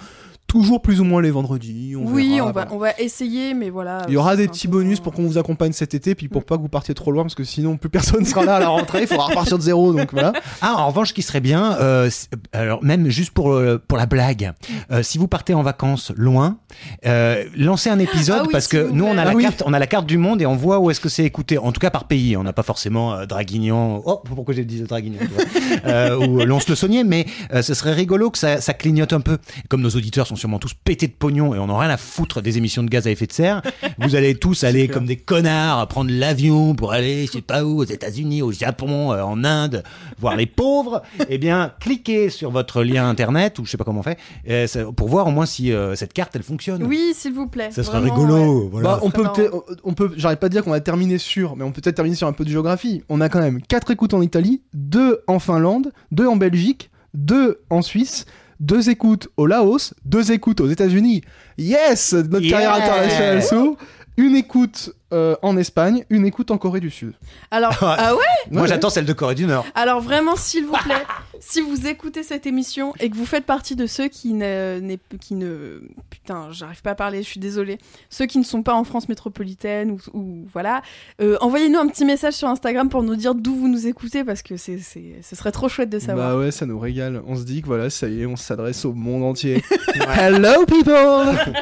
Toujours 0.47 0.81
plus 0.81 1.01
ou 1.01 1.03
moins 1.03 1.21
les 1.21 1.29
vendredis. 1.29 1.95
On 1.97 2.05
oui, 2.07 2.35
verra, 2.35 2.43
on, 2.43 2.45
va, 2.47 2.51
voilà. 2.53 2.73
on 2.73 2.77
va 2.77 2.91
essayer, 2.99 3.53
mais 3.53 3.69
voilà. 3.69 4.03
Il 4.07 4.13
y 4.13 4.17
aura 4.17 4.37
des 4.37 4.47
petits 4.47 4.69
bonus 4.69 5.01
pour 5.01 5.11
qu'on 5.11 5.23
vous 5.23 5.37
accompagne 5.37 5.73
cet 5.73 5.93
été, 5.93 6.15
puis 6.15 6.29
pour 6.29 6.41
Mm. 6.41 6.45
pas 6.45 6.55
que 6.55 6.61
vous 6.61 6.69
partiez 6.69 6.93
trop 6.93 7.11
loin, 7.11 7.23
parce 7.23 7.35
que 7.35 7.43
sinon 7.43 7.75
plus 7.75 7.89
personne 7.89 8.23
sera 8.23 8.45
là 8.45 8.55
à 8.55 8.59
la 8.61 8.69
rentrée, 8.69 9.01
il 9.01 9.07
faudra 9.07 9.25
repartir 9.25 9.57
de 9.57 9.63
zéro, 9.63 9.91
donc 9.93 10.13
voilà. 10.13 10.31
Ah, 10.61 10.75
en 10.77 10.87
revanche, 10.87 11.09
ce 11.09 11.13
qui 11.13 11.21
serait 11.21 11.41
bien, 11.41 11.73
euh, 11.79 12.09
c'est- 12.09 12.29
alors 12.53 12.81
même 12.83 13.09
juste 13.09 13.31
pour 13.31 13.51
euh, 13.51 13.77
pour 13.85 13.97
la 13.97 14.05
blague, 14.05 14.53
euh, 14.89 15.03
si 15.03 15.17
vous 15.17 15.27
partez 15.27 15.53
en 15.53 15.63
vacances 15.63 16.13
loin, 16.15 16.57
euh, 17.05 17.43
lancez 17.57 17.89
un 17.89 17.99
épisode 17.99 18.39
Ah 18.41 18.43
oui, 18.45 18.51
parce 18.53 18.67
que 18.69 18.89
nous 18.89 19.03
on 19.05 19.17
a 19.17 19.25
la 19.25 19.31
Ah 19.31 19.35
oui. 19.35 19.43
carte, 19.43 19.63
on 19.65 19.73
a 19.73 19.79
la 19.79 19.87
carte 19.87 20.05
du 20.05 20.17
monde 20.17 20.41
et 20.41 20.45
on 20.45 20.55
voit 20.55 20.79
où 20.79 20.89
est-ce 20.89 21.01
que 21.01 21.09
c'est 21.09 21.25
écouté. 21.25 21.57
En 21.57 21.73
tout 21.73 21.81
cas 21.81 21.89
par 21.89 22.05
pays, 22.05 22.37
on 22.37 22.43
n'a 22.43 22.53
pas 22.53 22.63
forcément 22.63 23.13
euh, 23.15 23.25
Draguignan. 23.25 24.01
Oh, 24.05 24.21
pourquoi 24.23 24.53
j'ai 24.53 24.63
dit 24.63 24.81
Draguignan 24.83 25.19
tu 25.19 25.27
vois, 25.27 25.43
euh, 25.87 26.17
ou 26.25 26.39
Lons-le-Saunier, 26.45 27.03
mais 27.03 27.25
euh, 27.53 27.61
ce 27.61 27.73
serait 27.73 27.93
rigolo 27.93 28.31
que 28.31 28.37
ça, 28.37 28.61
ça 28.61 28.73
clignote 28.73 29.11
un 29.11 29.19
peu. 29.21 29.37
Comme 29.67 29.81
nos 29.81 29.89
auditeurs 29.89 30.25
sont 30.25 30.36
sûrement 30.37 30.59
tous 30.59 30.73
pétés 30.73 31.07
de 31.07 31.13
pognon 31.13 31.53
et 31.55 31.59
on 31.59 31.67
n'a 31.67 31.77
rien 31.77 31.89
à 31.89 31.97
foutre 31.97 32.41
des 32.41 32.57
émissions 32.57 32.83
de 32.83 32.89
gaz 32.89 33.07
à 33.07 33.11
effet 33.11 33.27
de 33.27 33.31
serre, 33.33 33.61
vous 33.99 34.15
allez 34.15 34.35
tous 34.35 34.63
aller 34.63 34.85
clair. 34.85 34.93
comme 34.97 35.05
des 35.05 35.17
connards 35.17 35.87
prendre 35.87 36.11
l'avion 36.11 36.75
pour 36.75 36.93
aller, 36.93 37.25
je 37.25 37.31
sais 37.33 37.41
pas 37.41 37.63
où, 37.65 37.79
aux 37.79 37.83
États-Unis, 37.85 38.41
au 38.41 38.51
Japon, 38.51 39.11
euh, 39.13 39.21
en 39.21 39.43
Inde, 39.43 39.83
voir 40.19 40.35
les 40.35 40.45
pauvres. 40.45 41.01
Eh 41.29 41.37
bien, 41.39 41.73
cliquez 41.81 42.29
sur 42.29 42.51
votre 42.51 42.83
lien 42.83 43.09
internet 43.09 43.59
ou 43.59 43.65
je 43.65 43.71
sais 43.71 43.77
pas 43.77 43.83
comment 43.83 43.99
on 43.99 44.03
fait 44.03 44.17
euh, 44.49 44.65
ça- 44.67 44.85
pour 44.95 45.09
voir 45.09 45.27
au 45.27 45.31
moins 45.31 45.45
si 45.45 45.73
euh, 45.73 45.95
cette 45.95 46.13
carte 46.13 46.35
elle 46.35 46.43
fonctionne. 46.43 46.83
Oui, 46.83 47.11
s'il 47.13 47.33
vous 47.33 47.47
plaît. 47.47 47.69
ça 47.71 47.83
serait 47.83 47.99
Vraiment, 47.99 48.15
rigolo. 48.15 48.63
ouais. 48.63 48.69
Voilà. 48.71 48.87
Bah, 48.89 48.99
on 49.01 49.09
serait 49.11 49.23
peut 49.23 49.29
peut-être, 49.35 49.65
on 49.83 49.93
peut, 49.93 50.11
j'arrête 50.15 50.39
pas 50.39 50.47
de 50.47 50.53
dire 50.53 50.63
qu'on 50.63 50.71
va 50.71 50.79
terminer 50.79 51.17
sur, 51.17 51.55
mais 51.55 51.63
on 51.63 51.71
peut 51.71 51.81
peut-être 51.81 51.95
terminer 51.95 52.15
sur 52.15 52.27
un 52.27 52.33
peu 52.33 52.45
de 52.45 52.49
géographie. 52.49 53.03
On 53.09 53.19
a 53.21 53.29
quand 53.29 53.39
même 53.39 53.61
4 53.61 53.91
écoutes 53.91 54.13
en 54.13 54.21
Italie, 54.21 54.61
2 54.73 55.21
en 55.27 55.39
Finlande, 55.39 55.91
2 56.11 56.27
en 56.27 56.35
Belgique, 56.37 56.89
2 57.13 57.61
en 57.69 57.81
Suisse, 57.81 58.25
2 58.59 58.89
écoutes 58.89 59.27
au 59.37 59.45
Laos, 59.45 59.93
2 60.05 60.31
écoutes 60.31 60.61
aux 60.61 60.67
États-Unis. 60.69 61.21
Yes! 61.57 62.13
Notre 62.13 62.39
Yeah 62.41 62.49
carrière 62.51 62.73
internationale 62.73 63.43
s'ouvre. 63.43 63.77
une 64.17 64.35
écoute 64.35 64.91
euh, 65.13 65.35
en 65.43 65.55
Espagne, 65.57 66.03
une 66.09 66.25
écoute 66.25 66.49
en 66.51 66.57
Corée 66.57 66.79
du 66.79 66.89
Sud. 66.89 67.13
Alors, 67.51 67.75
ah 67.81 68.15
ouais? 68.15 68.21
Moi, 68.51 68.63
Ouais. 68.63 68.67
j'attends 68.67 68.89
celle 68.89 69.05
de 69.05 69.13
Corée 69.13 69.35
du 69.35 69.45
Nord. 69.45 69.65
Alors 69.75 70.01
vraiment, 70.01 70.35
s'il 70.35 70.65
vous 70.65 70.75
plaît, 70.83 71.03
si 71.39 71.61
vous 71.61 71.87
écoutez 71.87 72.23
cette 72.23 72.45
émission 72.45 72.93
et 72.99 73.09
que 73.09 73.15
vous 73.15 73.25
faites 73.25 73.45
partie 73.45 73.75
de 73.75 73.85
ceux 73.85 74.07
qui 74.07 74.33
ne, 74.33 74.79
qui 75.19 75.35
ne, 75.35 75.81
putain, 76.09 76.51
j'arrive 76.51 76.81
pas 76.81 76.91
à 76.91 76.95
parler, 76.95 77.23
je 77.23 77.27
suis 77.27 77.39
désolée, 77.39 77.77
ceux 78.09 78.25
qui 78.25 78.37
ne 78.37 78.43
sont 78.43 78.63
pas 78.63 78.73
en 78.73 78.83
France 78.83 79.09
métropolitaine 79.09 79.91
ou, 79.91 79.99
ou 80.13 80.47
voilà, 80.51 80.81
euh, 81.21 81.37
envoyez-nous 81.41 81.79
un 81.79 81.87
petit 81.87 82.05
message 82.05 82.33
sur 82.33 82.47
Instagram 82.47 82.89
pour 82.89 83.03
nous 83.03 83.15
dire 83.15 83.35
d'où 83.35 83.55
vous 83.55 83.67
nous 83.67 83.87
écoutez 83.87 84.23
parce 84.23 84.41
que 84.41 84.57
c'est, 84.57 84.79
c'est, 84.79 85.15
ce 85.21 85.35
serait 85.35 85.51
trop 85.51 85.69
chouette 85.69 85.89
de 85.89 85.99
savoir. 85.99 86.29
Bah 86.29 86.37
ouais, 86.37 86.51
ça 86.51 86.65
nous 86.65 86.79
régale. 86.79 87.21
On 87.27 87.35
se 87.35 87.43
dit 87.43 87.61
que 87.61 87.67
voilà, 87.67 87.89
ça 87.89 88.07
y 88.07 88.21
est, 88.21 88.25
on 88.25 88.35
s'adresse 88.35 88.85
au 88.85 88.93
monde 88.93 89.23
entier. 89.23 89.63
Hello 90.17 90.65
people 90.65 91.37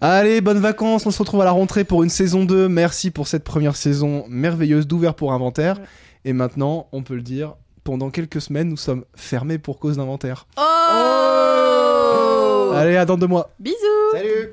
Allez, 0.00 0.42
bonnes 0.42 0.58
vacances, 0.58 1.06
on 1.06 1.10
se 1.10 1.18
retrouve 1.18 1.40
à 1.40 1.44
la 1.44 1.52
rentrée 1.52 1.84
pour 1.84 2.02
une 2.02 2.10
saison 2.10 2.44
2. 2.44 2.68
Merci 2.68 3.10
pour 3.10 3.26
cette 3.26 3.42
première 3.42 3.74
saison 3.74 4.26
merveilleuse 4.28 4.86
d'ouvert 4.86 5.14
pour 5.14 5.32
inventaire. 5.32 5.78
Ouais. 5.78 5.84
Et 6.26 6.32
maintenant, 6.32 6.88
on 6.92 7.02
peut 7.02 7.14
le 7.14 7.22
dire, 7.22 7.54
pendant 7.84 8.10
quelques 8.10 8.40
semaines, 8.40 8.70
nous 8.70 8.76
sommes 8.76 9.04
fermés 9.14 9.58
pour 9.58 9.78
cause 9.78 9.98
d'inventaire. 9.98 10.46
Oh, 10.56 10.62
Allez, 12.74 12.96
à 12.96 13.04
dans 13.04 13.16
deux 13.16 13.28
mois. 13.28 13.50
Bisous 13.60 13.76
Salut 14.12 14.52